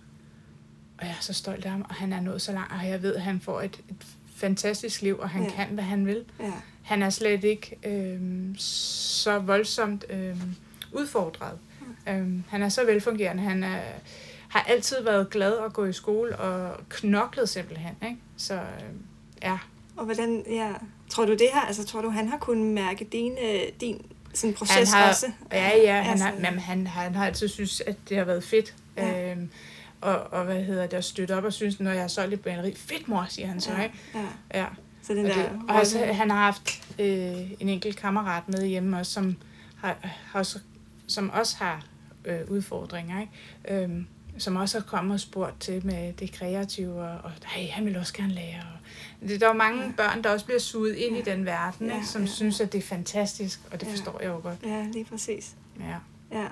[0.98, 3.02] Og jeg er så stolt af ham, og han er nået så langt, og jeg
[3.02, 5.50] ved, at han får et, et fantastisk liv, og han Ja.
[5.50, 6.26] kan, hvad han vil.
[6.40, 6.52] ja,
[6.84, 10.56] Han er slet ikke øhm, så voldsomt øhm,
[10.94, 11.58] udfordret.
[11.82, 12.12] Mm.
[12.14, 13.44] Øhm, han er så velfungerende.
[13.44, 13.80] Han er,
[14.48, 17.96] har altid været glad at gå i skole og knoklet simpelthen.
[18.04, 18.18] Ikke?
[18.38, 19.02] Så øhm,
[19.42, 19.58] ja,
[19.96, 20.74] og hvordan, ja,
[21.10, 24.54] tror du det her, altså tror du, han har kunnet mærke din, øh, din sådan
[24.54, 25.32] proces han har, også?
[25.52, 28.76] Ja, ja, han, har, men han, han har altid synes, at det har været fedt.
[28.98, 29.32] Ja.
[29.32, 29.50] Øhm,
[30.02, 32.42] og, og hvad hedder det, at støtte op og synes, når jeg har solgt et
[32.42, 33.96] baleri, fedt mor, siger han så, ja, ikke?
[34.54, 34.66] ja, Ja.
[35.02, 38.68] så den Og, der, det, og altså, han har haft øh, en enkelt kammerat med
[38.68, 39.36] hjemme også, som,
[39.78, 40.60] har, har også,
[41.08, 41.86] som også har
[42.26, 43.84] øh, udfordringer, ikke?
[43.84, 44.08] Øhm,
[44.40, 47.98] som også har kommet og spurgt til med det kreative, og, og hey, han vil
[47.98, 48.62] også gerne lære.
[49.22, 49.92] Og det, der er mange Ja.
[49.98, 51.22] børn, der også bliver suget ind Ja.
[51.22, 52.08] i den verden, Ja, ikke?
[52.08, 53.92] som ja, synes, at det er fantastisk, og det Ja.
[53.92, 54.58] forstår jeg jo godt.
[54.66, 55.56] ja, lige præcis.
[55.80, 55.96] Ja.
[56.40, 56.48] Ja.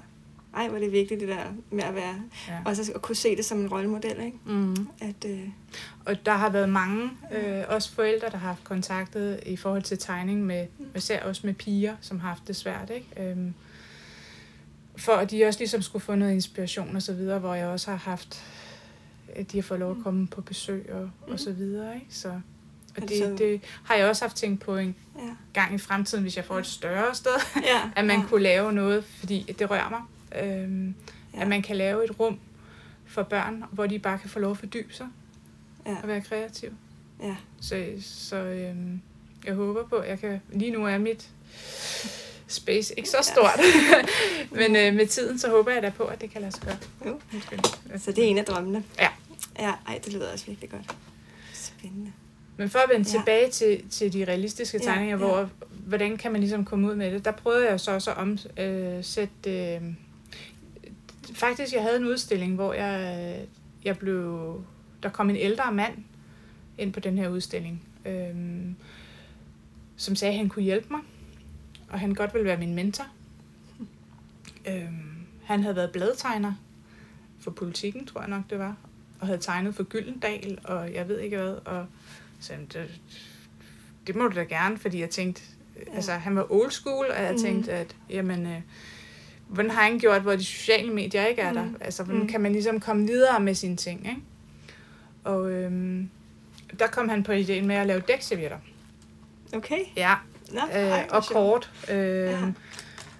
[0.55, 2.15] Ej, hvor er det vigtigt, det der med at være...
[2.47, 2.57] Ja.
[2.65, 4.37] Også at kunne se det som en rollemodel, ikke?
[4.45, 4.87] Mm.
[5.01, 5.39] At, øh,
[6.05, 9.97] Og der har været mange, øh, også forældre, der har haft kontaktet i forhold til
[9.97, 13.29] tegning med, især også med piger, som har haft det svært, ikke?
[13.29, 13.53] Øhm,
[14.97, 17.89] for at de også ligesom skulle få noget inspiration og så videre, hvor jeg også
[17.89, 18.43] har haft,
[19.35, 22.07] at de har fået lov at komme på besøg og, og så videre, ikke?
[22.09, 22.29] Så,
[22.95, 25.21] og det det, det har jeg også haft tænkt på en ja.
[25.53, 27.31] gang i fremtiden, hvis jeg får et større sted,
[27.63, 27.81] ja.
[27.99, 28.25] at man ja.
[28.25, 30.01] kunne lave noget, fordi det rører mig.
[30.43, 30.95] Øhm,
[31.35, 31.41] Ja.
[31.41, 32.39] At man kan lave et rum
[33.05, 35.07] for børn, hvor de bare kan få lov at fordybe sig
[35.85, 35.95] Ja.
[36.01, 36.69] og være kreativ.
[37.23, 37.35] Ja.
[37.61, 39.01] Så, så øhm,
[39.45, 40.41] jeg håber på, at jeg kan...
[40.53, 41.29] Lige nu er mit
[42.47, 43.59] space ikke så stort.
[44.59, 46.77] Men øh, med tiden, så håber jeg da på, at det kan lade sig gøre.
[47.05, 47.19] Jo.
[47.97, 48.83] Så det er en af drømmene.
[48.99, 49.07] Ja.
[49.59, 50.95] Ja, ej, det lyder også virkelig godt.
[51.53, 52.11] Spændende.
[52.57, 53.13] Men for at vende Ja.
[53.17, 53.19] ja.
[53.19, 55.25] tilbage til, til de realistiske Ja, tegninger, ja.
[55.25, 58.11] ja, hvor, hvordan kan man ligesom komme ud med det, der prøvede jeg så også
[58.11, 59.75] at omsætte...
[59.75, 59.81] Øh,
[61.33, 63.35] faktisk, jeg havde en udstilling, hvor jeg,
[63.83, 64.63] jeg blev...
[65.03, 65.93] Der kom en ældre mand
[66.77, 68.35] ind på den her udstilling, øh,
[69.97, 70.99] som sagde, at han kunne hjælpe mig,
[71.89, 73.05] og han godt ville være min mentor.
[74.67, 74.83] Øh,
[75.43, 76.53] han havde været bladtegner
[77.39, 78.75] for politikken, tror jeg nok det var,
[79.19, 81.85] og havde tegnet for Gyldendal, og jeg ved ikke hvad, og
[82.39, 82.99] så det,
[84.07, 85.41] det må du da gerne, fordi jeg tænkte,
[85.87, 85.95] Ja.
[85.95, 87.41] altså han var old school, og jeg Mhm.
[87.41, 88.61] tænkte, at jamen, øh,
[89.47, 91.65] hvordan har han gjort, hvor de sociale medier ikke er der?
[91.65, 91.75] Mhm.
[91.81, 92.29] Altså, hvordan Mhm.
[92.29, 94.21] kan man ligesom komme videre med sine ting, ikke?
[95.23, 96.09] Og øhm,
[96.79, 98.57] der kom han på ideen med at lave dækservietter.
[99.53, 99.79] Okay.
[99.97, 100.15] Ja,
[100.51, 101.71] Nå, øh, ej, og kort.
[101.91, 102.31] Øh, Ja.
[102.31, 102.51] ja.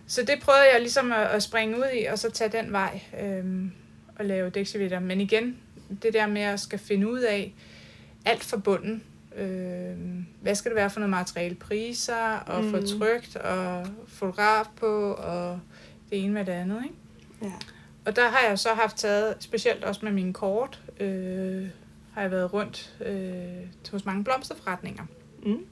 [0.07, 2.99] Så det prøvede jeg ligesom at, at springe ud i, og så tage den vej
[3.21, 3.65] øh,
[4.19, 4.99] og lave dækservietter.
[4.99, 5.57] Men igen,
[6.03, 7.53] det der med at skal finde ud af
[8.25, 9.03] alt fra bunden.
[9.35, 9.95] Øh,
[10.41, 11.55] hvad skal det være for noget materiale?
[11.55, 12.71] Priser, og mm.
[12.71, 12.85] få Mm.
[12.99, 15.59] trygt, og fotograf på, og
[16.09, 16.83] det ene med det andet.
[16.83, 16.95] Ikke?
[17.41, 17.51] Ja.
[18.05, 21.67] Og der har jeg så haft taget, specielt også med mine kort, øh,
[22.13, 25.03] har jeg været rundt øh, hos mange blomsterforretninger
[25.45, 25.65] Mm.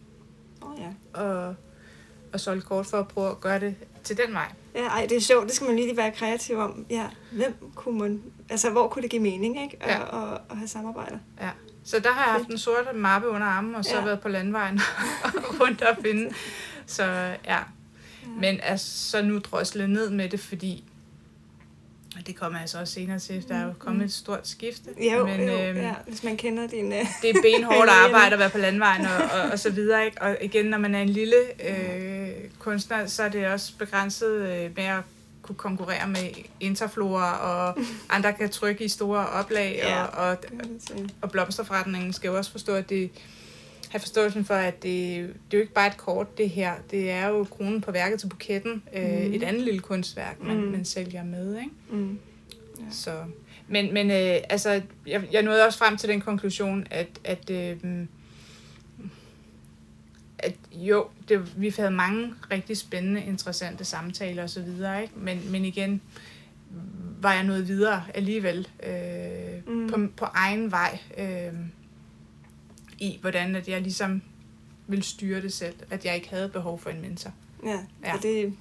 [0.77, 1.19] Ja.
[1.21, 1.55] og,
[2.33, 4.51] og solgt kort for at prøve at gøre det til den vej.
[4.75, 5.47] Ja, ej, det er sjovt.
[5.47, 6.85] Det skal man lige være kreativ om.
[6.89, 8.21] Ja, hvem kunne man...
[8.49, 9.77] Altså, hvor kunne det give mening, ikke?
[9.83, 9.99] At, Ja.
[9.99, 10.33] ja.
[10.33, 11.17] at, at have samarbejder.
[11.41, 11.49] Ja.
[11.83, 13.99] Så der har jeg haft en sort mappe under armen, og så Ja.
[13.99, 14.05] ja.
[14.05, 14.79] været på landvejen
[15.61, 16.33] rundt og finde.
[16.85, 17.03] Så
[17.45, 17.59] ja.
[18.39, 20.83] Men altså, så nu droslet ned med det, fordi
[22.19, 23.45] og det kommer jeg så også senere til.
[23.49, 24.89] Der er jo kommet et stort skifte.
[25.13, 26.85] Jo, men, jo, øhm, ja, hvis man kender din...
[26.85, 26.99] Uh...
[27.21, 30.05] det er benhårdt arbejde at være på landvejen og, og, og så videre.
[30.05, 30.21] Ikke?
[30.21, 31.35] Og igen, når man er en lille
[31.69, 35.01] øh, kunstner, så er det også begrænset øh, med at
[35.41, 37.77] kunne konkurrere med Interflora, og
[38.15, 40.03] andre kan trykke i store oplag, Ja.
[40.03, 40.37] og, og,
[41.21, 43.11] og blomsterforretningen skal jo også forstå, at det
[43.93, 45.17] have forståelsen for, at det,
[45.51, 46.73] det er jo ikke bare et kort, det her.
[46.91, 48.83] Det er jo kronen på værket til buketten.
[48.95, 49.33] Øh, Mhm.
[49.33, 50.63] et andet lille kunstværk, man, Mm.
[50.71, 51.57] man sælger med.
[51.57, 51.69] Ikke?
[51.91, 52.19] Mm.
[52.91, 53.23] Så,
[53.67, 57.77] men men øh, altså, jeg, jeg nåede også frem til den konklusion, at, at, øh,
[60.39, 65.09] at jo, det, vi havde mange rigtig spændende, interessante samtaler osv., ikke?
[65.15, 66.01] Men, men igen
[67.21, 68.93] var jeg nået videre alligevel øh,
[69.67, 69.73] Mm.
[69.73, 69.87] mm.
[69.89, 71.53] på, på egen vej øh,
[73.03, 74.21] i, hvordan at jeg ligesom
[74.87, 77.31] ville styre det selv, at jeg ikke havde behov for en mentor.
[77.65, 78.13] Ja, Ja.
[78.17, 78.53] Og det,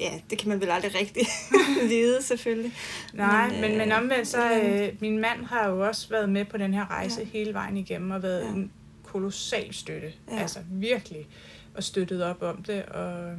[0.00, 1.22] ja, det kan man vel aldrig rigtig
[1.90, 2.72] vide, selvfølgelig.
[3.12, 6.28] Nej, Men, men, men, men øh, omvendt så, øh, min mand har jo også været
[6.28, 7.26] med på den her rejse Ja.
[7.26, 8.48] hele vejen igennem, og været Ja.
[8.48, 8.70] en
[9.04, 10.12] kolossal støtte.
[10.30, 10.36] Ja.
[10.40, 11.26] Altså virkelig,
[11.74, 13.34] og støttet op om det, og,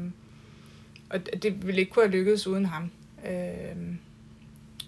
[1.09, 2.91] og det ville ikke kunne have lykkedes uden ham.
[3.25, 3.95] Øh,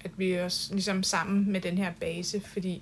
[0.04, 2.82] at vi også ligesom sammen med den her base, fordi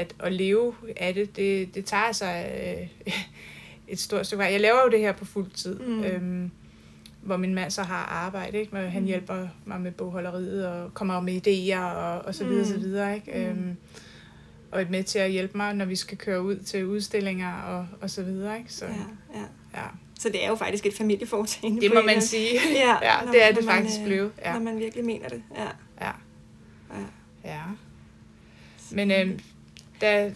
[0.00, 2.50] at, at leve af det, det, det tager sig
[3.06, 3.12] øh,
[3.92, 4.52] et stort stykke vej.
[4.52, 5.78] Jeg laver jo det her på fuld tid.
[5.78, 6.04] Mm.
[6.04, 6.50] Øhm,
[7.22, 8.70] hvor min mand så har arbejde, ikke?
[8.70, 9.06] Hvor han Mm.
[9.06, 12.72] hjælper mig med bogholderiet og kommer med idéer og, og så videre, Mm.
[12.72, 13.32] så videre, ikke?
[13.52, 13.58] Mm.
[13.58, 13.76] Øhm,
[14.70, 17.86] og er med til at hjælpe mig, når vi skal køre ud til udstillinger og,
[18.00, 18.72] og så videre, ikke?
[18.72, 18.92] Så, Ja,
[19.34, 19.44] ja.
[19.80, 19.86] ja.
[20.20, 21.80] Så det er jo faktisk et familieforetagende.
[21.80, 22.48] Det må man sige.
[22.74, 24.32] Ja, ja det er når det man, faktisk øh, blevet.
[24.44, 24.52] Ja.
[24.52, 25.42] Når man virkelig mener det.
[25.56, 25.68] Ja.
[26.06, 26.10] Ja.
[26.94, 27.04] Ja.
[27.44, 27.60] ja.
[28.90, 29.38] Men øhm,
[30.00, 30.34] da,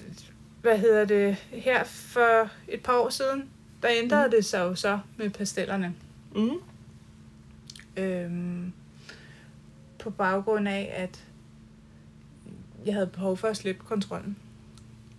[0.62, 3.48] hvad hedder det, her for et par år siden,
[3.83, 4.31] der ændrede Mm.
[4.31, 5.94] det sig jo så med pastellerne.
[6.35, 6.50] Mm.
[7.96, 8.72] Øhm,
[9.98, 11.24] på baggrund af, at
[12.87, 14.37] jeg havde behov for at slippe kontrollen.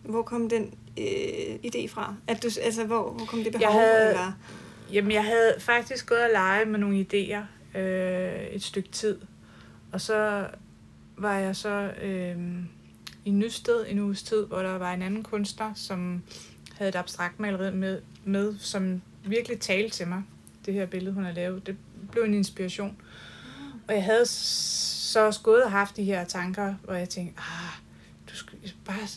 [0.04, 2.16] Hvor kom den øh, idé fra?
[2.28, 3.62] At du, altså, hvor, hvor kom det behov?
[3.62, 4.32] Jeg havde- Eller?
[4.94, 9.20] Jamen, jeg havde faktisk gået og lege med nogle idéer øh, et stykke tid.
[9.92, 10.48] Og så
[11.18, 12.38] var jeg så øh,
[13.26, 16.24] i Nysted en uges tid, hvor der var en anden kunstner, som
[16.78, 20.24] havde et abstrakt maleri med, med, som virkelig talte til mig.
[20.66, 21.78] Det her billede, hun har lavet, det
[22.12, 22.98] blev en inspiration.
[23.88, 27.80] Og jeg havde så også gået og haft de her tanker, hvor jeg tænkte, ah,
[28.30, 29.08] du skal bare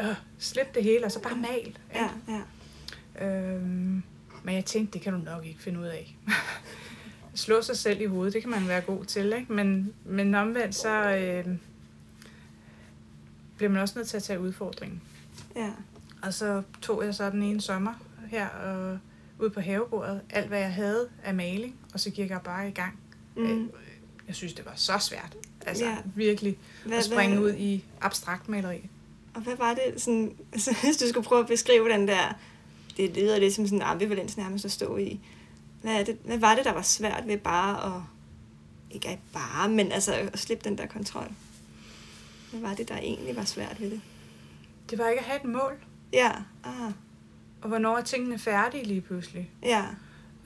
[0.00, 1.78] øh, slip det hele, og så bare mal.
[1.94, 2.40] Ja, ja.
[3.26, 4.02] Øhm,
[4.42, 6.16] men jeg tænkte, det kan du nok ikke finde ud af.
[7.34, 9.52] Slå sig selv i hovedet, det kan man være god til, ikke?
[9.52, 11.56] Men, men omvendt, så øh,
[13.60, 15.00] bliver man også nødt til at tage udfordringen.
[15.56, 15.70] ja.
[16.22, 17.92] Og så tog jeg så den ene sommer
[18.28, 18.98] her og
[19.38, 22.70] ud på havebordet, alt hvad jeg havde af maling, og så gik jeg bare i
[22.70, 22.98] gang.
[23.36, 23.70] Mm.
[24.26, 25.36] Jeg synes, det var så svært.
[25.66, 25.96] Altså Ja.
[26.14, 28.88] virkelig Hvad, at springe hvad, ud i abstrakt maleri.
[29.34, 32.34] Og hvad var det, sådan, altså, hvis du skulle prøve at beskrive den der,
[32.96, 35.20] det lyder lidt som sådan en ambivalens nærmest at stå i.
[35.82, 38.02] Hvad, er det, hvad var det, der var svært ved bare at,
[38.90, 41.30] ikke at bare, men altså at slippe den der kontrol?
[42.50, 44.00] Hvad var det, der egentlig var svært ved det?
[44.90, 45.72] Det var ikke at have et mål,
[46.12, 46.30] Ja,
[46.64, 46.92] ah,
[47.62, 49.50] og hvornår er tingene færdige lige pludselig.
[49.62, 49.84] ja,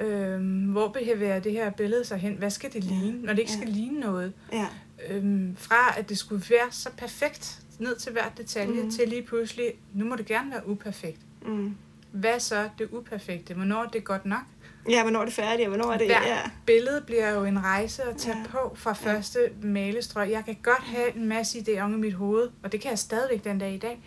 [0.01, 2.35] Øhm, hvor bevæger det her billede sig hen?
[2.35, 3.59] Hvad skal det Ja, ligne, når det ikke ja.
[3.59, 4.33] skal ligne noget?
[4.53, 4.67] ja,
[5.11, 8.91] Øhm, fra at det skulle være så perfekt ned til hver detalje, mm.
[8.91, 11.21] til lige pludselig, nu må det gerne være uperfekt.
[11.47, 11.75] mm.
[12.13, 13.55] Hvad så det uperfekte?
[13.55, 14.43] Hvornår er det godt nok?
[14.91, 17.63] Ja, hvornår er det færdigt, og hvornår er det, Hver ja, billede bliver jo en
[17.65, 18.43] rejse at tage Ja.
[18.43, 18.49] ja.
[18.51, 19.13] på fra Ja.
[19.15, 20.31] første malestrøg.
[20.31, 22.99] Jeg kan godt have en masse idéer om i mit hoved, og det kan jeg
[22.99, 24.01] stadigvæk den dag i dag.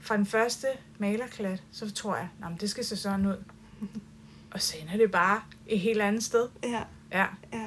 [0.00, 0.66] Fra den første
[0.98, 3.36] malerklat, så tror jeg, at det skal se sådan ud.
[4.50, 6.48] Og så ender det bare et helt andet sted.
[6.64, 6.82] ja,
[7.12, 7.26] Ja.
[7.52, 7.66] ja.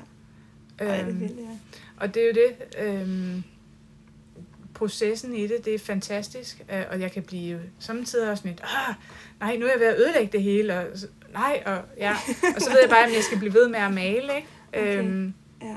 [0.79, 1.37] Ej, det Øhm, vil.
[1.97, 3.43] Og det er jo det, øhm,
[4.73, 8.95] processen i det, det er fantastisk, øh, og jeg kan blive samtidig også lidt, ah,
[9.39, 10.85] nej, nu er jeg ved at ødelægge det hele, og
[11.33, 12.11] nej, og, ja.
[12.55, 14.47] og så ved jeg bare, at jeg skal blive ved med at male, ikke?
[14.73, 14.97] Okay.
[15.03, 15.75] Øhm, Ja,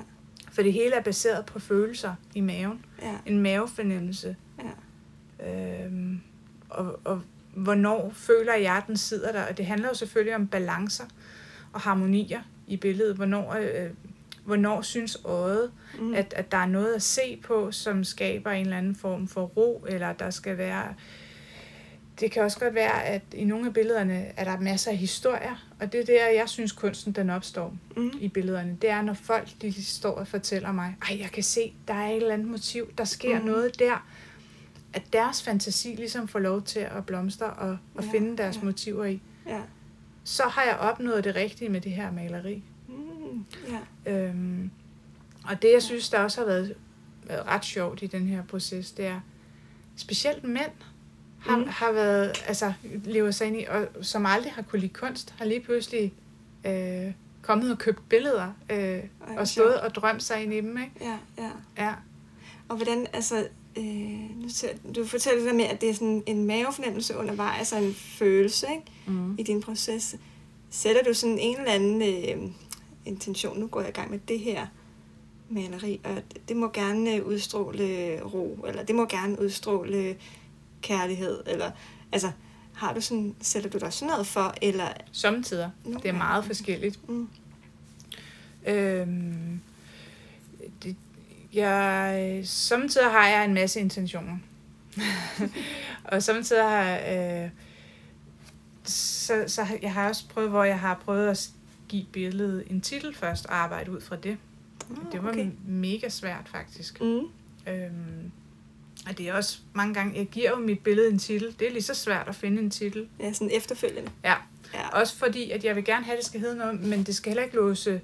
[0.53, 5.85] for det hele er baseret på følelser i maven, ja, en mavefornemmelse, ja.
[5.85, 6.21] øhm,
[6.71, 7.23] og, og
[7.55, 11.05] hvornår føler jeg, at den sidder der, og det handler jo selvfølgelig om balancer
[11.73, 13.90] og harmonier i billedet, hvornår, øh,
[14.45, 16.14] hvornår synes øjet, Mm.
[16.14, 19.45] at, at der er noget at se på, som skaber en eller anden form for
[19.45, 20.95] ro, eller der skal være...
[22.20, 25.66] Det kan også godt være, at i nogle af billederne er der masser af historier,
[25.81, 28.11] og det er der, jeg synes, kunsten den opstår Mm.
[28.20, 28.77] i billederne.
[28.83, 32.09] Det er, når folk de står og fortæller mig, ej, jeg kan se, der er
[32.09, 33.44] et eller andet motiv, der sker mm.
[33.46, 34.07] noget der,
[34.92, 38.62] at deres fantasi ligesom får lov til at blomstre og, og Ja, finde deres ja.
[38.64, 39.20] motiver i.
[39.46, 39.61] Ja.
[40.24, 42.62] Så har jeg opnået det rigtige med det her maleri.
[42.88, 43.44] Mm.
[44.07, 44.12] Ja.
[44.12, 44.70] Øhm,
[45.44, 46.74] og det, jeg synes, der også har været,
[47.27, 49.20] været ret sjovt i den her proces, det er,
[49.96, 50.70] specielt mænd
[51.47, 51.65] har, Mm.
[51.69, 52.73] har været, altså
[53.05, 56.13] lever sig ind i, og som aldrig har kunne lide kunst, har lige pludselig
[56.67, 58.79] øh, kommet og købt billeder, øh,
[59.19, 59.73] hvor og stået sjovt.
[59.75, 60.93] og drømt sig ind i dem, ikke?
[61.01, 61.51] Ja, ja.
[61.85, 61.93] Ja.
[62.69, 63.47] Og hvordan, altså,
[63.79, 63.85] øh,
[64.43, 64.49] nu
[64.97, 68.67] du fortæller det der med, at det er sådan en mavefornemmelse undervejs, altså en følelse,
[68.71, 68.93] ikke?
[69.07, 69.35] Mm.
[69.39, 70.17] i din proces.
[70.71, 72.51] Sætter du sådan en eller anden øh,
[73.07, 74.67] intention, nu går jeg i gang med det her
[75.51, 80.17] maleri, og det- det må gerne øh, udstråle ro, eller det må gerne udstråle
[80.85, 81.70] kærlighed, eller
[82.12, 82.31] altså,
[82.75, 84.88] har du sådan, sætter du dig sådan noget for, eller...
[85.12, 85.70] Samtidig.
[85.85, 87.09] Det er meget forskelligt.
[87.09, 87.29] Mm,
[88.66, 89.61] Øhm,
[90.83, 90.97] det,
[91.53, 94.38] jeg, samtidig har jeg en masse intentioner.
[96.12, 97.51] og samtidig har jeg, øh,
[98.85, 101.51] så, så jeg har også prøvet, hvor jeg har prøvet at
[101.88, 104.37] give billedet en titel først og arbejde ud fra det.
[104.90, 105.51] Ah, Det var okay.
[105.66, 107.01] mega svært faktisk.
[107.01, 107.20] Mm,
[107.68, 108.31] Øhm,
[109.09, 111.55] og det er også mange gange, jeg giver jo mit billede en titel.
[111.59, 113.09] Det er lige så svært at finde en titel.
[113.21, 114.11] ja, sådan efterfølgende.
[114.25, 114.35] Ja.
[114.75, 117.14] Ja, Også fordi, at jeg vil gerne have, at det skal hedde noget, men det
[117.14, 118.01] skal heller ikke låse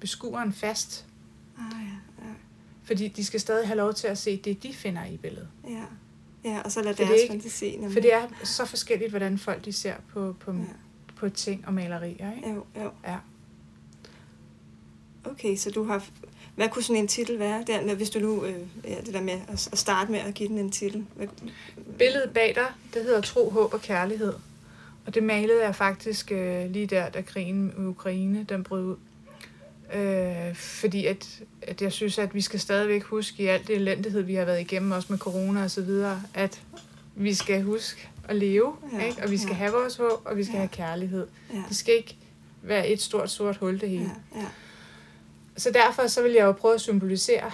[0.00, 1.06] beskueren fast.
[1.58, 2.24] ah, ja,
[2.84, 5.48] Fordi de skal stadig have lov til at se det, de finder i billedet.
[5.64, 5.84] ja, ja.
[6.44, 7.70] Ja, og så lad For det er deres ikke- fantasi.
[7.76, 7.92] nemlig.
[7.92, 10.58] For det er så forskelligt, hvordan folk de ser på, på, Ja.
[10.58, 10.64] ja.
[11.16, 12.32] på ting og malerier.
[12.36, 12.50] Ikke?
[12.50, 12.90] Jo, jo.
[13.06, 13.16] Ja.
[15.24, 16.04] Okay, så du har...
[16.56, 17.64] Hvad kunne sådan en titel være?
[17.66, 18.44] Der, når- hvis du nu...
[18.44, 21.04] Øh, ja, det der med at, at starte med at give den en titel.
[21.14, 21.26] Hvad,
[21.98, 24.32] Billedet bag dig, det hedder Tro, Håb og Kærlighed.
[25.06, 28.96] Og det malede jeg faktisk øh, lige der, da krigen i Ukraine den brød ud.
[29.94, 34.22] Øh, fordi at, at jeg synes, at vi skal stadigvæk huske i alt det elendighed,
[34.22, 36.60] vi har været igennem, også med corona og så videre, at
[37.14, 39.22] vi skal huske at leve, Ja, ikke?
[39.22, 39.54] og vi skal ja.
[39.56, 40.58] have vores håb, og vi skal ja.
[40.58, 41.26] have kærlighed.
[41.54, 42.16] ja, Det skal ikke
[42.62, 44.10] være et stort sort hul det hele.
[44.34, 44.46] ja, ja.
[45.56, 47.50] Så derfor så vil jeg jo prøve at symbolisere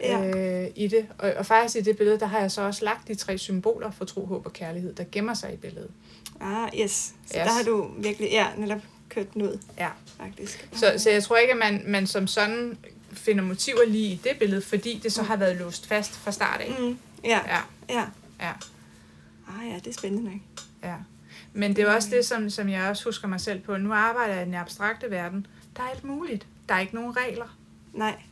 [0.00, 0.24] Ja.
[0.64, 1.06] øh, i det.
[1.18, 3.90] Og, og faktisk i det billede, der har jeg så også lagt de tre symboler
[3.90, 5.90] for tro, håb og kærlighed, der gemmer sig i billedet.
[6.40, 6.90] Ah, yes.
[6.92, 7.32] Så Yes.
[7.32, 9.88] der har du virkelig, ja, netop kørt den ud, Ja.
[10.20, 10.68] faktisk.
[10.72, 12.78] Så, så jeg tror ikke, at man, man som sådan
[13.12, 16.60] finder motiver lige i det billede, fordi det så har været låst fast fra start
[16.60, 16.76] af.
[16.80, 17.58] Mm, ja, Ja,
[17.94, 18.04] ja.
[18.40, 18.52] ja,
[19.48, 20.40] Ah ja, det er spændende nok.
[20.84, 20.94] ja.
[21.52, 23.76] Men det er også det, som, som jeg også husker mig selv på.
[23.76, 25.46] Nu arbejder jeg i den abstrakte verden.
[25.76, 26.46] Der er alt muligt.
[26.68, 27.56] Der er ikke nogen regler.
[27.92, 28.22] Nej,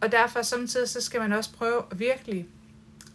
[0.00, 2.46] Og derfor samtidig så skal man også prøve at virkelig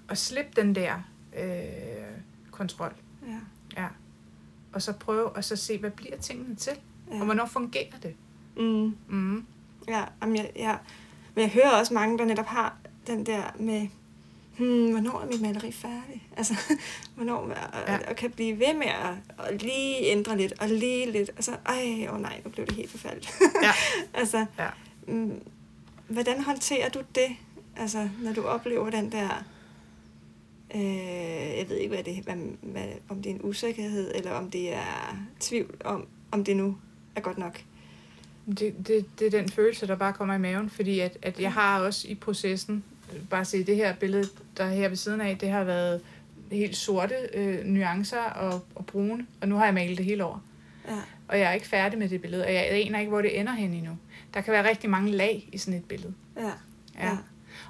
[0.09, 0.93] at slippe den der
[1.37, 2.11] øh,
[2.51, 2.93] kontrol.
[3.27, 3.37] ja.
[3.81, 3.87] Ja.
[4.73, 6.73] Og så prøve og så se, hvad bliver tingene til?
[7.11, 7.19] ja.
[7.19, 8.15] Og hvornår fungerer det?
[8.57, 9.45] Mm, Mm.
[9.87, 10.77] ja, jamen, jeg, ja.
[11.35, 12.75] Men jeg hører også mange, der netop har
[13.07, 13.87] den der med,
[14.61, 16.27] hmm, hvornår er mit maleri færdig?
[16.37, 16.53] Altså,
[17.15, 17.53] hvornår, og,
[17.87, 18.09] ja.
[18.09, 21.51] Og kan blive ved med at, at lige ændre lidt, og lige lidt, og så,
[21.65, 23.33] ej, åh oh nej, nu blev det helt forfærdeligt.
[23.63, 23.71] Ja.
[24.19, 24.67] altså, Ja.
[25.07, 25.41] mm,
[26.07, 27.27] hvordan håndterer du det,
[27.77, 29.43] altså, når du oplever den der,
[30.75, 34.51] øh, jeg ved ikke, hvad det, hvad, hvad, om det er en usikkerhed, eller om
[34.51, 36.77] det er tvivl om, om det nu
[37.15, 37.61] er godt nok.
[38.59, 41.53] Det, det, det er den følelse, der bare kommer i maven, fordi at, at jeg
[41.53, 42.83] har også i processen,
[43.29, 46.01] bare se det her billede, der er her ved siden af, det har været
[46.51, 50.39] helt sorte øh, nuancer og, og brune, og nu har jeg malet det hele over.
[50.87, 50.97] Ja.
[51.27, 53.53] Og jeg er ikke færdig med det billede, og jeg aner ikke, hvor det ender
[53.53, 53.97] hen endnu.
[54.33, 56.13] Der kan være rigtig mange lag i sådan et billede.
[56.37, 56.51] Ja.
[56.99, 57.07] Ja.
[57.07, 57.17] Ja.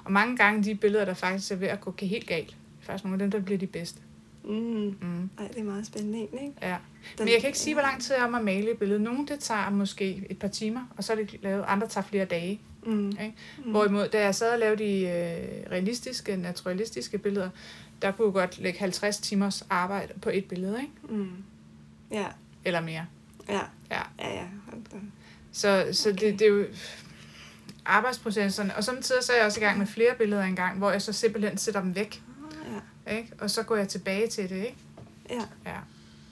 [0.04, 3.04] Og mange gange de billeder, der faktisk er ved at gå helt galt, er faktisk
[3.04, 4.00] nogle af dem, der bliver de bedste.
[4.44, 4.96] Mm.
[5.00, 5.30] Mm.
[5.38, 6.54] Ej, det er meget spændende egentlig, ikke?
[6.62, 6.76] Ja.
[7.18, 8.78] Den, Men jeg kan ikke sige, hvor lang tid jeg er om at male et
[8.78, 9.02] billede.
[9.02, 11.64] Nogle, det tager måske et par timer, og så er det lavet.
[11.68, 12.60] Andre tager flere dage.
[12.86, 13.08] Mm.
[13.10, 13.34] Ikke?
[13.66, 17.50] Hvorimod, da jeg sad og lavede de øh, realistiske, naturalistiske billeder,
[18.02, 21.14] der kunne jeg godt lægge 50 timers arbejde på et billede, ikke?
[21.16, 21.30] Mm.
[22.10, 22.26] Ja,
[22.64, 23.06] Eller mere.
[23.48, 24.02] ja, Ja.
[24.18, 24.44] ja, ja.
[25.52, 26.26] Så, så Okay.
[26.30, 26.64] det, det er jo...
[27.84, 28.76] arbejdsprocesserne.
[28.76, 31.12] Og samtidig så er jeg også i gang med flere billeder engang, hvor jeg så
[31.12, 32.22] simpelthen sætter dem væk.
[33.06, 33.16] Ja.
[33.16, 33.32] Ikke?
[33.40, 34.56] Og så går jeg tilbage til det.
[34.56, 34.76] Ikke?
[35.30, 35.40] Ja.
[35.66, 35.76] Ja.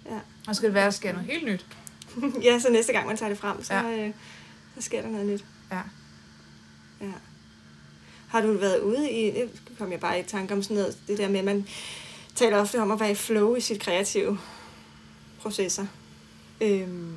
[0.07, 0.17] Ja.
[0.49, 1.67] Og så skal det være, at der sker noget helt nyt.
[2.47, 4.07] ja, så næste gang man tager det frem, så, ja.
[4.07, 4.13] øh,
[4.75, 5.45] så sker der noget nyt.
[5.73, 5.81] Ja.
[7.01, 7.13] Ja.
[8.29, 11.19] Har du været ude i, det kom jeg bare i tanke om sådan noget, det
[11.19, 11.67] der med, at man
[12.35, 14.39] taler ofte om at være i flow i sit kreative
[15.43, 15.87] processer.
[16.61, 17.15] Øhm,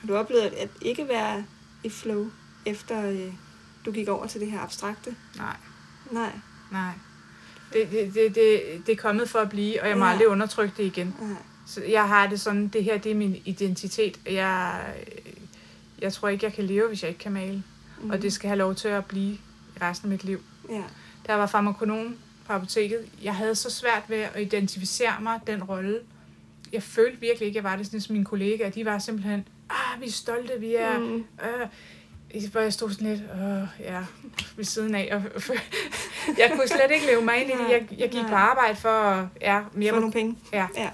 [0.00, 1.44] har du oplevet at, ikke være
[1.84, 2.30] i flow,
[2.66, 3.32] efter øh,
[3.84, 5.16] du gik over til det her abstrakte?
[5.36, 5.56] Nej,
[6.10, 6.32] Nej.
[6.72, 6.92] nej.
[7.72, 10.10] Det, det, det, det, det er kommet for at blive, og jeg må Ja.
[10.10, 11.14] aldrig undertrykke det igen.
[11.20, 11.36] Nej.
[11.66, 14.18] Så jeg har det sådan, det her det er min identitet.
[14.30, 14.84] Jeg,
[15.98, 17.62] jeg tror ikke, jeg kan leve, hvis jeg ikke kan male.
[18.00, 18.10] Mm.
[18.10, 20.40] Og det skal have lov til at blive i resten af mit liv.
[20.70, 20.82] Ja.
[21.28, 26.00] Jeg var farmakonom på apoteket, jeg havde så svært ved at identificere mig den rolle.
[26.72, 28.70] Jeg følte virkelig ikke, at jeg var det sådan som mine kollegaer.
[28.70, 30.98] De var simpelthen, ah, vi er stolte, vi er...
[30.98, 31.16] Mm.
[31.16, 31.68] Øh,
[32.52, 34.04] hvor jeg stod sådan lidt, øh, ja,
[34.56, 35.08] ved siden af.
[35.12, 35.22] Og,
[36.38, 37.70] jeg kunne slet ikke leve mig ind i det.
[37.70, 39.28] Jeg, jeg gik på arbejde for.
[39.40, 40.38] Ja, Få var, nogle penge.
[40.52, 40.90] ja, Ja.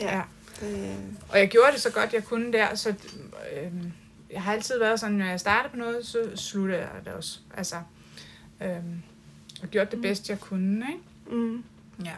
[0.00, 0.16] Ja.
[0.16, 0.22] ja.
[0.68, 0.96] Øh,
[1.28, 3.72] Og jeg gjorde det så godt, jeg kunne der, så øh,
[4.30, 7.40] jeg har altid været sådan, når jeg starter på noget, så slutter jeg det også.
[7.56, 7.76] Altså,
[8.62, 8.76] øh,
[9.62, 11.36] og gjort det bedst, jeg kunne, ikke?
[11.36, 11.64] mm.
[12.04, 12.14] Ja.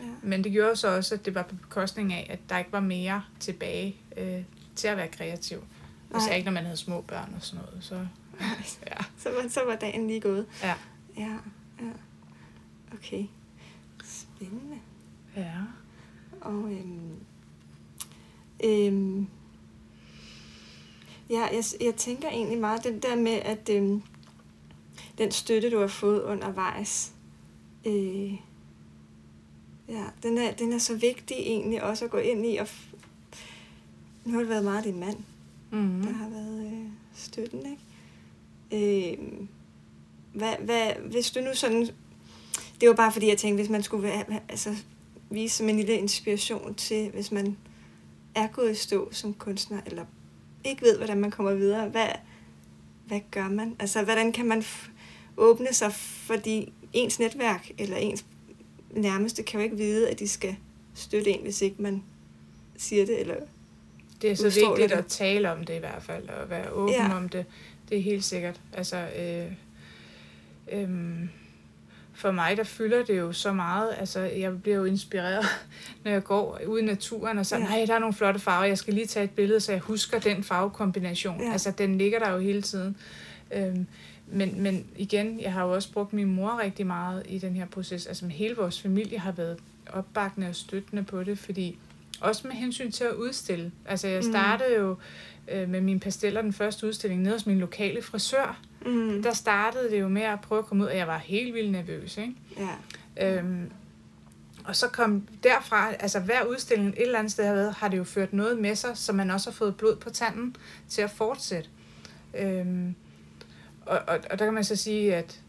[0.00, 0.06] Ja.
[0.22, 2.80] Men det gjorde så også, at det var på bekostning af, at der ikke var
[2.80, 4.42] mere tilbage øh,
[4.76, 5.64] til at være kreativ.
[6.16, 6.34] Især Nej.
[6.36, 7.84] ikke, når man havde små børn og sådan noget.
[7.84, 7.94] Så,
[8.90, 9.04] ja.
[9.18, 10.46] Så, var, så var dagen lige gået.
[10.62, 10.74] Ja.
[11.16, 11.36] Ja,
[11.80, 11.90] ja.
[12.94, 13.24] Okay.
[14.04, 14.78] Spændende.
[15.36, 15.52] ja.
[16.40, 17.16] Og øhm,
[18.64, 19.28] øhm,
[21.30, 24.02] ja, jeg, jeg tænker egentlig meget den der med, at øhm,
[25.18, 27.12] den støtte, du har fået undervejs,
[27.86, 28.32] øh,
[29.88, 32.56] ja, den er, den er så vigtig egentlig også at gå ind i.
[32.56, 32.94] Og f-
[34.24, 35.16] nu har det været meget din mand,
[35.70, 36.02] Mm-hmm.
[36.02, 39.12] der har været øh, støtten, ikke?
[39.12, 39.18] Øh,
[40.32, 41.88] hvad, hvad, hvis du nu sådan...
[42.80, 44.76] Det var bare fordi, jeg tænkte, hvis man skulle være, altså,
[45.30, 47.56] vise som en lille inspiration til, hvis man
[48.34, 50.04] er gået i stå som kunstner, eller
[50.64, 52.08] ikke ved, hvordan man kommer videre, hvad,
[53.06, 53.76] hvad gør man?
[53.78, 54.88] Altså, hvordan kan man f-
[55.36, 58.24] åbne sig, fordi ens netværk, eller ens
[58.90, 60.56] nærmeste, kan jo ikke vide, at de skal
[60.94, 62.02] støtte en, hvis ikke man
[62.76, 63.34] siger det, eller
[64.22, 64.96] Det er så vigtigt det.
[64.96, 67.16] at tale om det i hvert fald, og være åben ja.
[67.16, 67.46] om det.
[67.88, 68.60] Det er helt sikkert.
[68.72, 69.52] Altså, øh,
[70.72, 70.88] øh,
[72.14, 73.90] for mig, der fylder det jo så meget.
[73.98, 75.44] Altså, jeg bliver jo inspireret,
[76.04, 77.62] når jeg går ud i naturen og så, ja.
[77.64, 80.18] nej, der er nogle flotte farver, jeg skal lige tage et billede, så jeg husker
[80.18, 81.40] den farvekombination.
[81.40, 81.52] Ja.
[81.52, 82.96] Altså, den ligger der jo hele tiden.
[83.54, 83.86] Øhm,
[84.26, 87.66] men, men igen, jeg har jo også brugt min mor rigtig meget i den her
[87.66, 88.06] proces.
[88.06, 89.58] Altså, hele vores familie har været
[89.92, 91.78] opbakkende og støttende på det, fordi
[92.20, 93.72] også med hensyn til at udstille.
[93.86, 94.32] Altså, jeg Mm.
[94.32, 94.96] startede jo
[95.52, 98.60] øh, med mine pasteller, den første udstilling, nede hos min lokale frisør.
[98.86, 101.54] Mm, Der startede det jo med at prøve at komme ud, og jeg var helt
[101.54, 102.34] vildt nervøs, ikke?
[102.58, 102.68] ja,
[103.38, 103.70] Øhm,
[104.64, 107.98] og så kom derfra, altså hver udstilling et eller andet sted har, været, har det
[107.98, 110.56] jo ført noget med sig, så man også har fået blod på tanden
[110.88, 111.68] til at fortsætte.
[112.38, 112.94] Øhm,
[113.86, 115.40] og, og, og der kan man så sige, at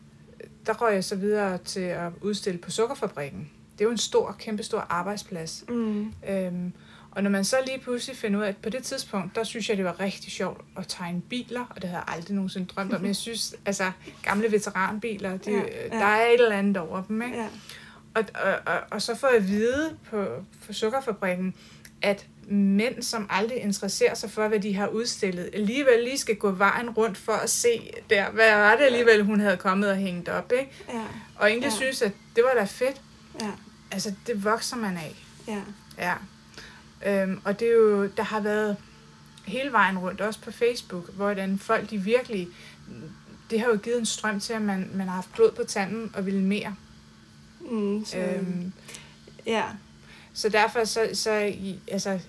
[0.65, 3.50] der røg jeg så videre til at udstille på Sukkerfabrikken.
[3.74, 5.63] Det er jo en stor, kæmpestor arbejdsplads.
[5.69, 6.74] mm, Øhm,
[7.15, 9.69] og når man så lige pludselig finder ud af, at på det tidspunkt, der synes
[9.69, 12.93] jeg, det var rigtig sjovt at tegne biler, og det havde jeg aldrig nogensinde drømt
[12.93, 13.01] om.
[13.01, 13.91] Men jeg synes, altså
[14.23, 15.99] gamle veteranbiler, de, Ja, ja, ja.
[15.99, 17.38] der er et eller andet over dem, ikke?
[17.38, 17.47] ja,
[18.15, 20.25] Og, og, og, og så får jeg at vide på,
[20.67, 21.54] på Sukkerfabrikken,
[22.01, 26.51] at mænd, som aldrig interesserer sig for, hvad de har udstillet, alligevel lige skal gå
[26.51, 30.30] vejen rundt for at se der, hvad var det alligevel, hun havde kommet og hængt
[30.30, 30.71] op, ikke?
[30.89, 31.04] ja,
[31.39, 31.75] Og egentlig ja.
[31.75, 33.01] synes, at det var da fedt.
[33.41, 33.51] ja,
[33.91, 35.15] Altså, det vokser man af.
[35.47, 35.62] ja,
[35.97, 36.13] Ja.
[37.05, 38.77] Øhm, og det er jo, der har været
[39.45, 42.47] hele vejen rundt, også på Facebook, hvordan folk de virkelig,
[43.49, 46.11] det har jo givet en strøm til, at man, man har haft blod på tanden
[46.15, 46.75] og ville mere.
[47.59, 48.71] mm, så, Øhm,
[49.45, 49.63] ja,
[50.33, 51.53] så derfor så, så
[51.87, 52.19] altså,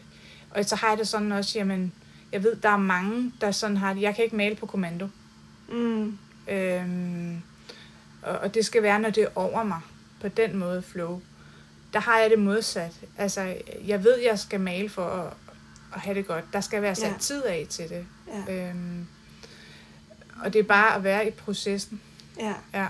[0.50, 1.92] og så har jeg det sådan også, jamen,
[2.32, 5.08] jeg ved, der er mange, der sådan har det, jeg kan ikke male på kommando.
[5.68, 7.42] mm, Øhm,
[8.22, 9.80] og, og det skal være, når det er over mig,
[10.20, 11.20] på den måde flow.
[11.96, 12.92] Der har jeg det modsat.
[13.18, 13.54] Altså,
[13.86, 15.32] jeg ved, jeg skal male for at,
[15.94, 16.44] at have det godt.
[16.52, 17.14] Der skal være sat Ja.
[17.20, 18.06] tid af til det.
[18.48, 19.06] ja, Øhm,
[20.44, 22.00] og det er bare at være i processen.
[22.40, 22.52] ja.
[22.74, 22.86] Ja,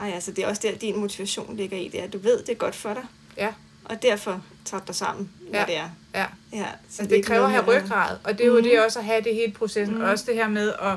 [0.00, 2.38] Ej, altså det er også der, din motivation ligger i, det er, at du ved,
[2.38, 3.04] det er godt for dig,
[3.36, 3.52] ja,
[3.84, 5.64] og derfor tager dig sammen, når Ja.
[5.66, 5.88] det er.
[6.14, 6.26] ja.
[6.52, 8.62] Ja, Så er det, det kræver at have ryggrad, og det er jo Mhm.
[8.62, 10.02] det også at have det hele processen.
[10.02, 10.96] Og også det her med at,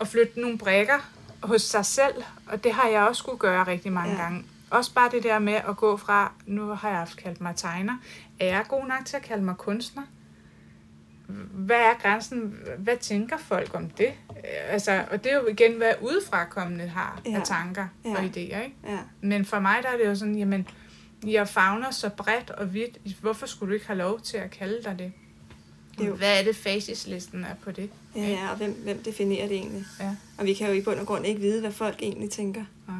[0.00, 1.10] at flytte nogle brækker
[1.42, 2.14] hos sig selv,
[2.46, 4.22] og det har jeg også skulle gøre rigtig mange ja.
[4.22, 4.44] gange.
[4.70, 7.96] Også bare det der med at gå fra, nu har jeg kaldt mig tegner,
[8.40, 10.02] er jeg god nok til at kalde mig kunstner?
[11.52, 12.54] hvad er grænsen?
[12.78, 14.12] Hvad tænker folk om det?
[14.68, 17.36] Altså, og det er jo igen, hvad udefrakommende har ja.
[17.36, 18.10] Af tanker ja.
[18.10, 18.74] Og idéer, ikke?
[18.86, 18.98] Ja.
[19.20, 20.68] Men for mig der er det jo sådan, jamen,
[21.26, 22.98] jeg fagner så bredt og vidt.
[23.20, 25.12] Hvorfor skulle du ikke have lov til at kalde dig det?
[25.98, 27.90] Det er jo- Hvad er det, fasislisten er på det?
[28.16, 29.84] Ja, ja, og hvem, hvem definerer det egentlig?
[30.00, 30.16] Ja.
[30.38, 32.64] Og vi kan jo i bund og grund ikke vide, hvad folk egentlig tænker.
[32.88, 32.96] Nej.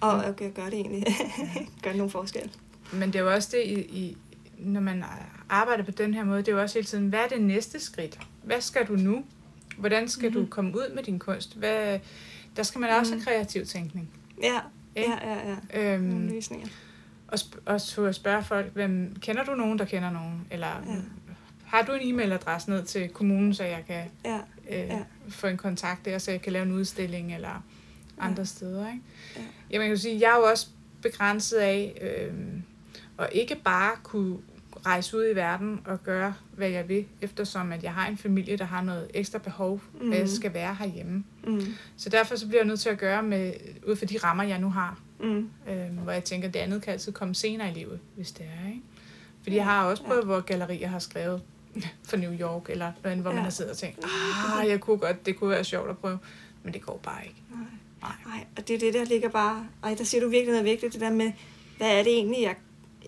[0.00, 0.30] Og Mm.
[0.30, 1.04] okay, gør det egentlig?
[1.82, 2.50] gør nogen forskel?
[2.92, 4.16] Men det er jo også det, i, i,
[4.58, 5.04] når man
[5.48, 7.80] arbejder på den her måde, det er jo også hele tiden, hvad er det næste
[7.80, 8.18] skridt?
[8.42, 9.24] Hvad skal du nu?
[9.78, 10.34] Hvordan skal mm-hmm.
[10.34, 10.50] du Mhm.
[10.50, 11.56] komme ud med din kunst?
[11.58, 11.98] Hvad,
[12.56, 13.24] der skal man også Mhm.
[13.26, 14.08] have kreativ tænkning.
[14.42, 14.60] Ja,
[14.96, 15.98] ja, ja, ja.
[15.98, 16.68] Nogle Øhm, løsninger.
[17.28, 20.46] og, sp- og så spørge folk, hvem, kender du nogen, der kender nogen?
[20.50, 20.94] Eller Ja.
[21.64, 24.36] har du en e-mailadresse ned til kommunen, så jeg kan Ja,
[24.70, 24.98] øh, ja.
[25.28, 27.62] få en kontakt der, så jeg kan lave en udstilling eller
[28.20, 28.44] andre Ja.
[28.44, 28.86] steder.
[28.88, 29.00] Ikke?
[29.36, 29.40] Ja.
[29.70, 30.66] Jamen, jeg kan sige, jeg er jo også
[31.02, 32.34] begrænset af øh,
[33.18, 34.36] at ikke bare kunne
[34.86, 38.56] rejse ud i verden og gøre, hvad jeg vil, eftersom at jeg har en familie,
[38.56, 40.00] der har noget ekstra behov, mm.
[40.04, 40.12] Mhm.
[40.12, 41.24] at jeg skal være herhjemme.
[41.46, 41.60] mm,
[41.96, 43.52] Så derfor så bliver jeg nødt til at gøre med,
[43.86, 45.00] ud fra de rammer, jeg nu har.
[45.20, 48.32] mm, Øh, hvor jeg tænker, at det andet kan altid komme senere i livet, hvis
[48.32, 48.68] det er.
[48.68, 48.80] Ikke?
[49.42, 50.08] Fordi Ja, jeg har også ja.
[50.08, 51.42] prøvet, hvor gallerier har skrevet
[52.08, 53.34] for New York, eller noget andet, hvor ja.
[53.34, 53.44] man Ja.
[53.44, 54.04] har siddet og tænkt,
[54.58, 56.18] ah, jeg kunne godt, det kunne være sjovt at prøve,
[56.62, 57.42] men det går bare ikke.
[57.50, 57.58] nej.
[58.02, 58.44] Nej.
[58.56, 59.66] Og det er det, der ligger bare...
[59.84, 61.32] Ej, der siger du virkelig noget vigtigt, det der med,
[61.76, 62.54] hvad er det egentlig, jeg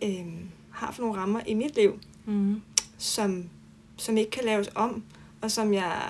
[0.02, 0.26] øh,
[0.70, 2.60] har for nogle rammer i mit liv, Mm.
[2.98, 3.44] som,
[3.96, 5.02] som ikke kan laves om,
[5.40, 6.02] og som jeg...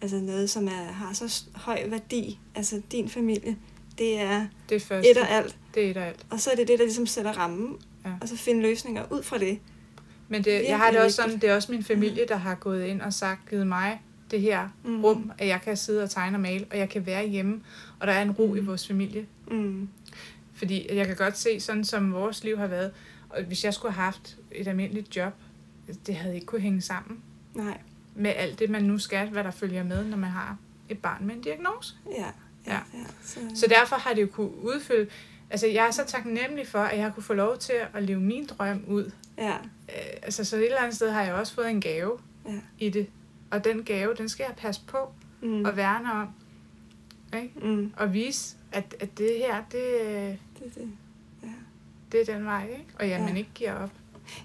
[0.00, 2.38] Altså noget, som er, har så høj værdi.
[2.54, 3.56] Altså din familie,
[3.98, 5.10] det er Det første.
[5.10, 5.56] et og alt.
[5.74, 6.26] Det er et og alt.
[6.30, 8.10] Og så er det det, der ligesom sætter rammen, Ja.
[8.20, 9.58] og så finde løsninger ud fra det.
[10.28, 12.84] Men det, jeg har det også sådan, det er også min familie, der har gået
[12.86, 14.00] ind og sagt, givet mig
[14.30, 15.04] det her mm.
[15.04, 17.60] rum, at jeg kan sidde og tegne og male, og jeg kan være hjemme,
[18.00, 19.26] og der er en ro i vores familie.
[19.50, 19.88] Mm.
[20.54, 22.92] Fordi jeg kan godt se, sådan som vores liv har været,
[23.28, 25.32] og hvis jeg skulle have haft et almindeligt job,
[26.06, 27.20] det havde ikke kunne hænge sammen
[27.54, 27.78] Nej,
[28.14, 30.56] med alt det, man nu skal, hvad der følger med, når man har
[30.88, 31.94] et barn med en diagnose.
[32.18, 32.24] ja.
[32.66, 32.78] Ja, Ja.
[32.94, 33.04] ja.
[33.22, 35.10] Så, Så derfor har det jo kunne udfylde...
[35.50, 38.20] Altså, jeg er så taknemmelig for, at jeg har kunne få lov til at leve
[38.20, 39.10] min drøm ud.
[39.38, 39.54] ja,
[39.88, 42.18] Øh, altså, så et eller andet sted har jeg også fået en gave
[42.48, 42.58] ja.
[42.78, 43.06] i det.
[43.50, 44.98] Og den gave, den skal jeg passe på
[45.42, 45.64] Mm.
[45.64, 46.28] og værne om.
[47.42, 47.54] Ikke?
[47.62, 47.92] Mm.
[47.96, 50.88] Og vise, at, at det her, det, Det, det.
[51.42, 51.48] Ja.
[52.12, 52.84] det er den vej, ikke?
[52.98, 53.22] Og ja, Ja.
[53.24, 53.90] man ikke giver op.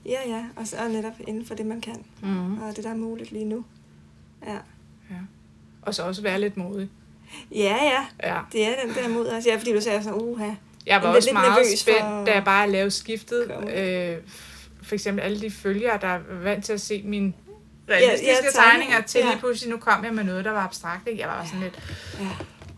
[0.05, 0.45] ja, ja.
[0.55, 2.05] Og så og netop inden for det, man kan.
[2.23, 2.61] Mm.
[2.61, 3.65] Og det, der er muligt lige nu.
[4.47, 4.57] Ja.
[5.81, 6.89] Og så også være lidt modig.
[7.51, 8.05] Ja, ja.
[8.35, 8.41] Ja.
[8.51, 9.45] Det er den der mod os.
[9.45, 10.49] Ja, fordi du sagde sådan, uha.
[10.85, 13.51] Jeg var også lidt meget nervøs spændt, for- da jeg bare lavede skiftet.
[13.55, 13.79] Komme.
[14.11, 14.17] Øh,
[14.81, 17.33] for eksempel alle de følgere, der er vant til at se mine
[17.89, 19.29] realistiske Ja, ja, tegninger, til ja.
[19.29, 21.07] lige pludselig nu kom jeg med noget, der var abstrakt.
[21.07, 21.21] Ikke?
[21.21, 21.79] Jeg var sådan lidt,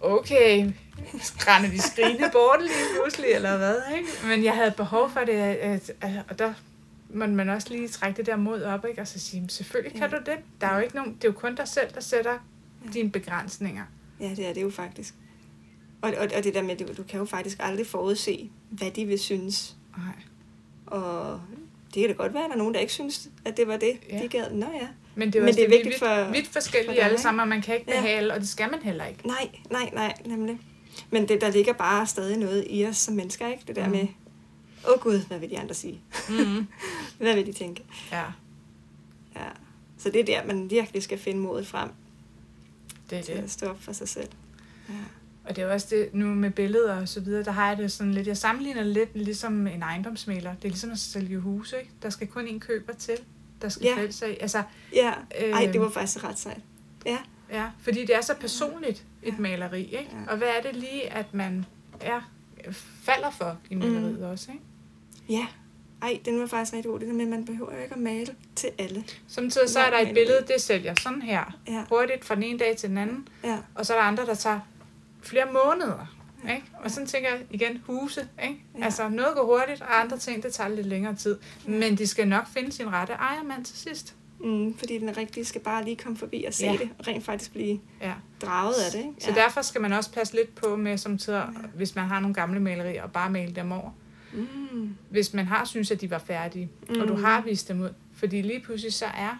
[0.01, 0.71] okay,
[1.21, 3.75] skrænder de skrigende bort lige pludselig, eller hvad?
[3.97, 4.09] Ikke?
[4.27, 6.53] Men jeg havde behov for det, at, at, og der
[7.09, 9.01] må man også lige trække det der mod op, ikke?
[9.01, 10.17] og så sige, selvfølgelig kan Ja.
[10.17, 10.37] du det.
[10.61, 12.31] Der er jo ikke nogen, det er jo kun dig selv, der sætter
[12.85, 12.89] Ja.
[12.93, 13.83] dine begrænsninger.
[14.19, 15.13] ja, det er det jo faktisk.
[16.01, 19.05] Og, og, og det der med, du, du kan jo faktisk aldrig forudse, hvad de
[19.05, 19.75] vil synes.
[19.97, 20.15] Nej.
[20.87, 21.41] Og
[21.93, 23.77] det kan da godt være, at der er nogen, der ikke synes, at det var
[23.77, 24.23] det, Ja.
[24.23, 24.51] de gad.
[24.51, 24.87] Nå ja.
[25.15, 27.19] Men det er, Men det er vi vigtigt vidt, for- vidt forskellige for dig, alle
[27.19, 28.01] sammen, og man kan ikke Ja.
[28.01, 29.27] behale, og det skal man heller ikke.
[29.27, 30.59] Nej, nej, nej, nemlig.
[31.09, 33.63] Men det, der ligger bare stadig noget i os som mennesker, ikke?
[33.67, 33.91] Det der Mhm.
[33.91, 34.07] med,
[34.87, 36.01] åh oh gud, hvad vil de andre sige?
[36.29, 36.67] Mm-hmm.
[37.17, 37.83] Hvad vil de tænke?
[38.11, 38.23] Ja,
[39.35, 39.47] Ja.
[39.97, 41.89] Så det er der, man virkelig skal finde modet frem
[43.09, 43.43] det er til det.
[43.43, 44.27] at stå op for sig selv.
[44.89, 44.93] Ja.
[45.45, 47.91] Og det er også det, nu med billeder og så videre, der har jeg det
[47.91, 50.55] sådan lidt, jeg sammenligner lidt ligesom en ejendomsmaler.
[50.55, 51.91] Det er ligesom at sælge huse, ikke?
[52.01, 53.15] Der skal kun en køber til,
[53.61, 54.01] der skal Ja.
[54.01, 54.11] ja.
[54.11, 54.37] sig.
[54.41, 54.63] Altså,
[54.93, 55.13] Ja,
[55.53, 55.83] ej, det Øhm.
[55.83, 56.61] var faktisk ret sejt.
[57.05, 57.17] Ja,
[57.51, 59.39] ja, fordi det er så personligt, et Ja.
[59.39, 60.09] maleri, ikke?
[60.25, 60.31] Ja.
[60.31, 61.65] Og hvad er det lige, at man
[62.03, 62.19] ja,
[63.03, 64.23] falder for i maleriet Mm.
[64.25, 64.63] også, ikke?
[65.29, 65.47] ja.
[66.01, 66.99] Ej, den var faktisk rigtig god.
[66.99, 69.03] Det der med, at man behøver ikke at male til alle.
[69.27, 72.59] Samtidig så er der et billede, det sælger sådan her, Ja, hurtigt fra den ene
[72.59, 74.59] dag til den anden, ja, og så er der andre, der tager
[75.23, 76.15] flere måneder.
[76.49, 76.63] Ikke?
[76.83, 78.27] Og sådan tænker jeg igen, huse.
[78.43, 78.63] Ikke?
[78.79, 78.83] Ja.
[78.85, 81.37] Altså noget går hurtigt, og andre ting, det tager lidt længere tid.
[81.67, 84.15] Men de skal nok finde sin rette ejermand til sidst.
[84.39, 86.71] mm, fordi den rigtige skal bare lige komme forbi og se Ja.
[86.71, 88.13] det, og rent faktisk blive Ja.
[88.41, 88.99] draget af det.
[88.99, 89.11] Ikke?
[89.19, 91.43] Så derfor skal man også passe lidt på med, som tider,
[91.75, 93.91] hvis man har nogle gamle malerier, og bare male dem over.
[94.33, 97.01] Mm, Hvis man har synes, at de var færdige, mm.
[97.01, 97.23] og du Mm.
[97.23, 97.89] har vist dem ud.
[98.13, 99.39] Fordi lige pludselig så er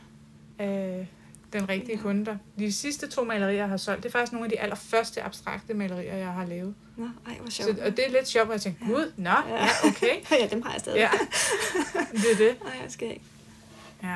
[1.00, 1.06] øh,
[1.54, 2.02] den rigtige Ja.
[2.02, 2.38] kunde der.
[2.60, 5.74] De sidste to malerier, jeg har solgt, det er faktisk nogle af de allerførste abstrakte
[5.74, 6.76] malerier, jeg har lavet.
[6.98, 7.80] nå, ej, hvor Så, sjovt.
[7.80, 10.16] og det er lidt sjovt, at jeg tænker, gud, nå, ja, okay.
[10.42, 10.98] ja, dem har jeg stadig.
[10.98, 11.10] Ja,
[12.12, 12.58] det er det.
[12.68, 13.22] Ej, jeg skal ikke.
[14.04, 14.16] Ja.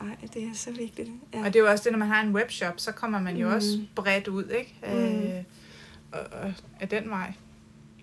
[0.00, 1.08] Ej, det er så vigtigt.
[1.34, 1.38] Ja.
[1.38, 3.48] Og det er jo også det, når man har en webshop, så kommer man jo
[3.48, 3.54] Mm.
[3.54, 4.74] også bredt ud, ikke?
[4.82, 4.98] Mm.
[4.98, 5.42] Øh,
[6.12, 7.32] og, og af den vej.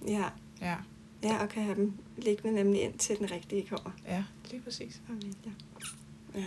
[0.07, 0.23] ja.
[0.61, 0.75] Ja,
[1.23, 3.91] ja, og kan have dem liggende nemlig ind til den rigtige kommer.
[4.07, 5.01] ja, lige præcis.
[5.07, 5.53] Familie.
[6.35, 6.45] Ja.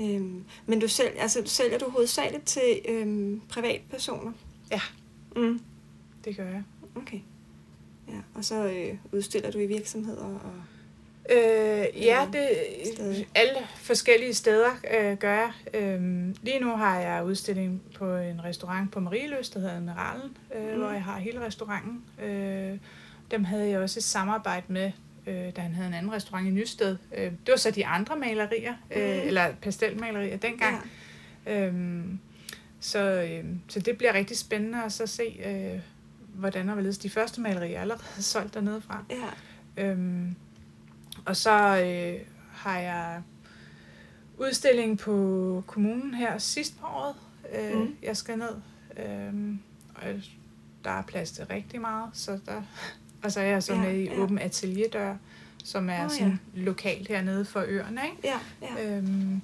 [0.00, 4.32] Øhm, men du, sælger, altså, sælger du hovedsageligt til øhm, privatpersoner?
[4.70, 4.80] Ja.
[5.36, 5.60] Mm.
[6.24, 6.62] Det gør jeg.
[6.96, 7.20] Okay.
[8.08, 10.40] Ja, og så øh, udstiller du i virksomheder og...
[11.30, 12.48] Øh, ja, det
[12.94, 13.28] Stadig.
[13.34, 14.70] alle forskellige steder
[15.00, 15.52] øh, gør jeg.
[15.74, 20.72] Øhm, lige nu har jeg udstilling på en restaurant på Marieløs, der hedder Admiralen, øh,
[20.72, 20.78] mm.
[20.80, 22.04] hvor jeg har hele restauranten.
[22.24, 22.78] Øh,
[23.30, 24.92] dem havde jeg også et samarbejde med,
[25.26, 26.96] øh, da han havde en anden restaurant i Nysted.
[27.16, 29.28] Øh, det var så de andre malerier, øh, Mm.
[29.28, 30.90] eller pastelmalerier dengang.
[31.46, 31.66] Ja.
[31.66, 32.18] Øhm,
[32.80, 35.80] så, øh, så det bliver rigtig spændende at så se, øh,
[36.34, 39.04] hvordan og hvorledes de første malerier er allerede solgt dernede fra.
[39.10, 39.84] Ja.
[39.84, 40.34] Øhm,
[41.24, 41.52] og så
[41.84, 43.22] øh, har jeg
[44.38, 47.14] udstilling på kommunen her sidst på året.
[47.54, 47.96] Øh, Mm.
[48.02, 48.54] Jeg skal ned.
[49.06, 49.58] Øhm,
[49.94, 50.02] og
[50.84, 52.10] der er plads til rigtig meget.
[52.12, 52.62] Så der,
[53.22, 54.18] og så er jeg så Ja, med i ja.
[54.18, 55.14] Åben Atelierdør,
[55.64, 58.00] som er oh, sådan lokalt hernede for øerne.
[58.04, 58.28] Ikke?
[58.28, 58.38] Ja,
[58.82, 58.96] ja.
[58.96, 59.40] Øhm,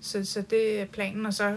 [0.00, 1.56] så, så det er planen, og så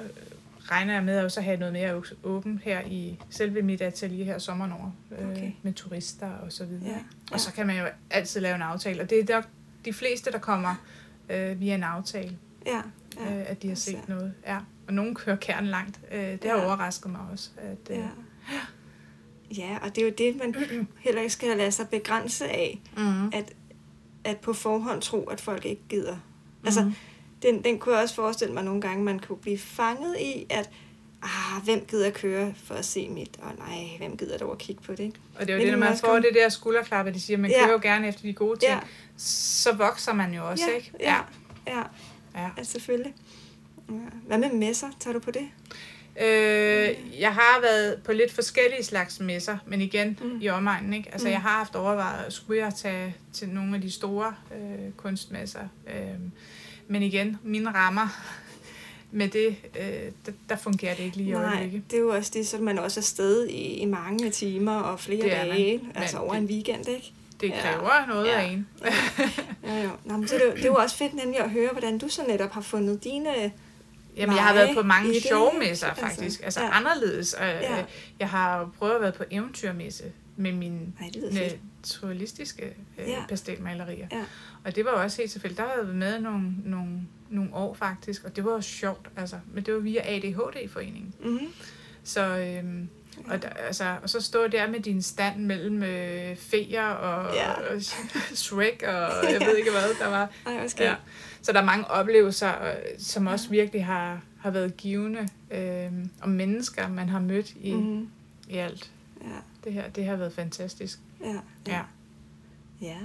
[0.62, 4.38] regner jeg med at også have noget mere åbent her i selve mit atelier her
[4.40, 5.32] sommeren over, øh, Okay.
[5.38, 5.52] okay.
[5.62, 6.84] med turister og så videre.
[6.86, 7.04] Ja, Ja, ja.
[7.34, 9.46] Og så kan man jo altid lave en aftale, og det er nok
[9.86, 10.76] de fleste, der kommer
[11.30, 12.82] øh, via en aftale, ja.
[13.26, 14.34] ja, øh, at de har set noget.
[14.48, 14.58] Ja.
[14.88, 16.00] Og nogen kører kernen langt.
[16.12, 16.66] Øh, det har Ja.
[16.66, 17.50] overrasket mig også.
[17.58, 18.04] At, øh, Ja.
[19.58, 20.56] Ja, og det er jo det, man
[21.06, 23.54] heller ikke skal lade sig begrænse af, mm, at,
[24.24, 26.18] at på forhånd tro, at folk ikke gider.
[26.66, 26.94] Altså, Mhm.
[27.42, 30.70] den, den kunne jeg også forestille mig nogle gange, man kunne blive fanget i, at
[31.24, 33.38] ah, hvem gider køre for at se mit?
[33.42, 35.00] Og nej, hvem gider dog at kigge på det?
[35.00, 35.20] Ikke?
[35.36, 37.20] Og det er jo Men det, når man får kom- det der skulderklap, at de
[37.22, 37.58] siger, at man Ja.
[37.60, 38.80] kører jo gerne efter de gode ting, Ja.
[39.18, 40.92] så vokser man jo også, ja, ikke?
[41.00, 41.16] Ja,
[41.68, 41.84] ja,
[42.36, 42.50] ja.
[42.58, 43.14] ja, selvfølgelig.
[43.90, 43.96] Ja.
[44.28, 44.88] Hvad med messer?
[45.00, 45.48] Tager du på det?
[46.22, 46.90] Øh,
[47.20, 50.40] jeg har været på lidt forskellige slags messer, men igen Mm.
[50.42, 50.94] i omegnen.
[50.94, 51.10] Ikke?
[51.12, 51.32] Altså, Mm.
[51.32, 55.60] Jeg har haft overvejet, skulle jeg tage til nogle af de store øh, kunstmesser.
[55.88, 56.20] Øh,
[56.88, 58.08] men igen, mine rammer
[59.12, 61.92] med det, øh, der, der fungerer det ikke lige i Nej, øjeblikket.
[61.92, 65.00] det er jo også det, så man også er sted i, i mange timer og
[65.00, 65.48] flere Det man.
[65.50, 67.12] dage, Men altså over det- en weekend, ikke?
[67.42, 67.62] Det Ja.
[67.62, 68.40] kræver noget Ja.
[68.42, 68.68] af en.
[69.64, 69.90] Ja, jo.
[70.06, 72.22] Nå, men så det, det er jo også fedt nemlig at høre, hvordan du så
[72.28, 73.52] netop har fundet dine...
[74.18, 75.70] Jamen, jeg har været på mange i det, sjove ikke?
[75.70, 76.42] messer, Altså, faktisk.
[76.44, 76.70] Altså, ja.
[76.78, 77.36] anderledes.
[77.42, 77.76] Øh, Ja.
[77.78, 77.86] ja.
[78.20, 80.04] Jeg har prøvet at være på eventyrmesse
[80.36, 80.80] med mine
[81.34, 83.12] naturalistiske øh, Ja.
[83.12, 83.24] ja.
[83.30, 84.08] pastelmalerier.
[84.12, 84.24] Ja.
[84.64, 85.58] Og det var også helt tilfældigt.
[85.58, 86.92] Der har jeg været med nogle, nogle,
[87.30, 89.08] nogle år faktisk, og det var jo sjovt.
[89.18, 91.14] Altså, men det var via ADHD-foreningen.
[91.24, 91.48] Mm-hmm.
[92.04, 92.90] Så, øhm,
[93.28, 97.50] og, der, altså, og så stå der med din stand mellem øh, feer og, Ja.
[97.50, 97.54] ja.
[97.76, 97.82] og
[98.34, 100.30] Shrek og jeg ved ikke hvad der var.
[100.46, 100.90] Ej, skægt.
[100.90, 100.96] Ja.
[101.42, 105.28] Så der er mange oplevelser, øh, som også virkelig har, har været givende.
[105.52, 108.10] Øh, og mennesker, man har mødt i, mm.
[108.50, 108.92] I alt.
[109.24, 109.28] Ja,
[109.64, 111.00] Det her, det har været fantastisk.
[111.24, 111.82] ja, Ja.
[112.82, 112.98] ja.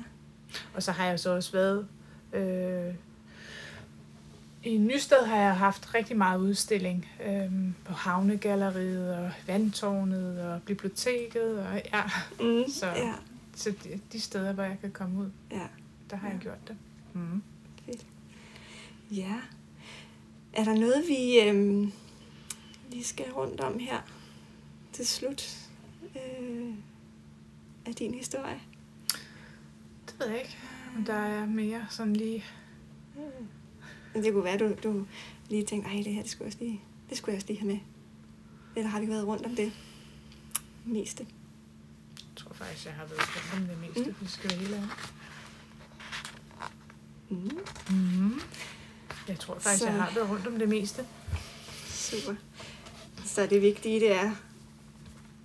[0.74, 1.87] Og så har jeg så også været...
[2.32, 2.95] Øh,
[4.64, 7.09] I Nysted har jeg haft rigtig meget udstilling.
[7.26, 7.51] Øh,
[7.84, 11.59] på Havnegalleriet og Vandtårnet og biblioteket.
[11.59, 12.03] Og, ja,
[12.41, 13.12] Mm, Så- ja,
[13.55, 15.66] så de, de steder, hvor jeg kan komme ud, ja,
[16.11, 16.32] der har Ja.
[16.32, 16.76] jeg gjort det.
[17.12, 17.43] Mm.
[19.11, 19.34] Ja.
[20.52, 21.92] Er der noget, vi øhm,
[22.90, 24.00] lige skal rundt om her
[24.92, 25.57] til slut
[26.16, 26.74] øh,
[27.86, 28.61] af din historie?
[30.07, 30.57] Det ved jeg ikke,
[30.96, 32.44] om der er mere sådan lige...
[34.14, 35.07] Men det kunne være, du, du
[35.48, 37.59] lige tænkte, ej, det her det skulle, jeg også lige, det skulle jeg også lige
[37.61, 37.78] have med.
[38.76, 39.72] Eller har vi været rundt om det
[40.84, 41.26] meste?
[42.18, 44.07] Jeg tror faktisk, jeg har været rundt om det meste, Mm.
[44.09, 44.14] mm.
[44.20, 44.88] hvis skal helt ærlig.
[47.28, 47.59] Mm,
[47.90, 48.40] Mm.
[49.29, 51.07] Jeg tror faktisk, Så- jeg har været rundt om det meste.
[51.87, 52.35] super.
[53.24, 54.31] Så det vigtige, det er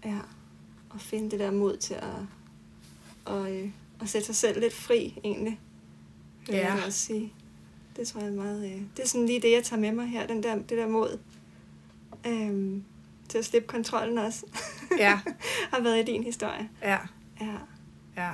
[0.06, 0.18] ja,
[0.96, 2.04] at finde det der mod til at,
[3.26, 3.70] og, øh,
[4.02, 5.60] at sætte sig selv lidt fri, egentlig.
[6.50, 6.74] Ja.
[6.76, 7.34] jeg også sige.
[7.96, 8.66] Det tror jeg er meget...
[8.66, 10.88] Øh, det er sådan lige det, jeg tager med mig her, den der, det der
[10.88, 11.20] mod.
[12.28, 12.84] Øhm,
[13.30, 14.46] til at slippe kontrollen også,
[14.98, 15.20] Ja,
[15.74, 16.70] har været i din historie.
[16.82, 16.98] ja,
[17.42, 17.56] Ja.
[18.18, 18.32] ja.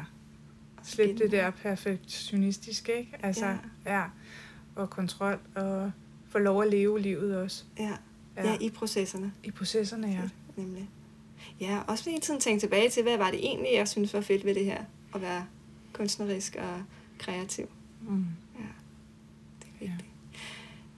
[0.84, 3.18] Slip det der perfektionistiske, ikke?
[3.24, 3.58] Altså, Ja.
[3.98, 4.04] ja.
[4.78, 4.82] Ja.
[4.82, 5.92] Og kontrol, og
[6.30, 7.64] få lov at leve livet også.
[7.80, 7.94] Ja.
[8.38, 8.50] Ja.
[8.50, 9.34] ja, i processerne.
[9.44, 10.22] I processerne, ja.
[10.22, 10.90] Fedt, Nemlig.
[11.60, 14.46] Ja, også hele tiden tænke tilbage til, hvad var det egentlig, jeg synes var fedt
[14.46, 14.84] ved det her,
[15.16, 15.46] at være
[15.94, 16.84] kunstnerisk og
[17.20, 17.70] kreativ.
[18.02, 18.26] Mm.
[18.60, 18.66] Ja,
[19.60, 20.10] det er vigtigt.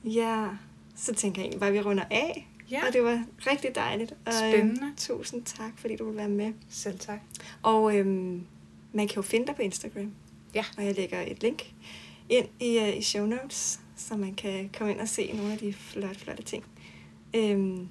[0.03, 0.47] Ja,
[0.95, 2.47] så tænker jeg egentlig bare, at vi runder af.
[2.71, 4.13] Ja, Og det var rigtig dejligt.
[4.25, 4.85] Og, Spændende.
[4.87, 6.53] Øh, tusind tak, fordi du ville være med.
[6.69, 7.19] selv tak.
[7.63, 8.45] Og øhm,
[8.93, 10.11] man kan jo finde dig på Instagram.
[10.55, 10.65] Ja.
[10.77, 11.73] Og jeg lægger et link
[12.29, 15.57] ind i, uh, i show notes, så man kan komme ind og se nogle af
[15.57, 16.63] de flotte, flotte ting.
[17.35, 17.87] Øhm,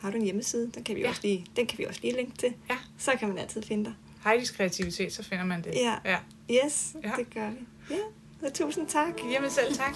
[0.00, 0.70] har du en hjemmeside?
[0.74, 1.08] Den kan vi, Ja.
[1.08, 2.52] også lige, den kan vi også lige linke til.
[2.70, 2.76] Ja.
[2.98, 3.94] Så kan man altid finde dig.
[4.24, 5.74] Heidis kreativitet, så finder man det.
[5.74, 5.94] Ja.
[6.04, 6.18] ja.
[6.64, 7.12] Yes, Ja.
[7.18, 7.56] det gør vi.
[7.90, 7.98] Ja,
[8.40, 9.12] så tusind tak.
[9.32, 9.94] Jamen selv tak.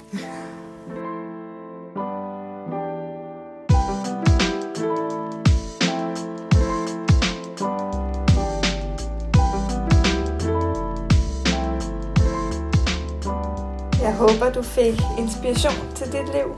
[14.23, 16.57] Håber, du fik inspiration til dit liv.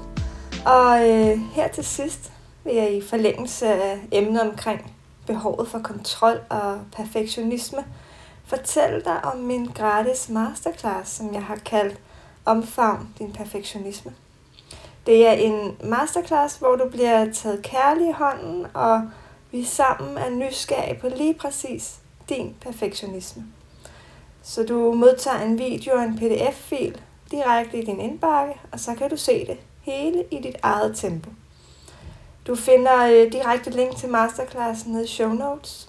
[0.67, 2.33] Og øh, her til sidst
[2.65, 4.95] vil jeg i forlængelse af emnet omkring
[5.27, 7.85] behovet for kontrol og perfektionisme
[8.47, 12.01] fortælle dig om min gratis masterclass, som jeg har kaldt
[12.45, 14.13] Omfavn din perfektionisme.
[15.07, 19.03] Det er en masterclass, hvor du bliver taget kærlig i hånden, og
[19.51, 21.95] vi sammen er nysgerrige på lige præcis
[22.29, 23.45] din perfektionisme.
[24.43, 27.01] Så du modtager en video og en pdf-fil
[27.31, 31.31] direkte i din indbakke, og så kan du se det hele i dit eget tempo.
[32.47, 35.89] Du finder øh, direkte link til masterclassen nede i show notes.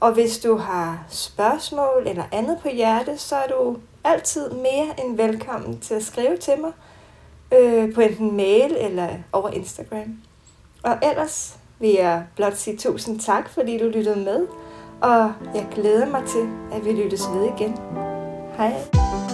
[0.00, 5.16] Og hvis du har spørgsmål eller andet på hjerte, så er du altid mere end
[5.16, 6.72] velkommen til at skrive til mig
[7.52, 10.18] øh, på enten mail eller over Instagram.
[10.82, 14.46] Og ellers vil jeg blot sige tusind tak, fordi du lyttede med,
[15.00, 17.78] og jeg glæder mig til, at vi lyttes ved igen.
[18.56, 19.25] Hej.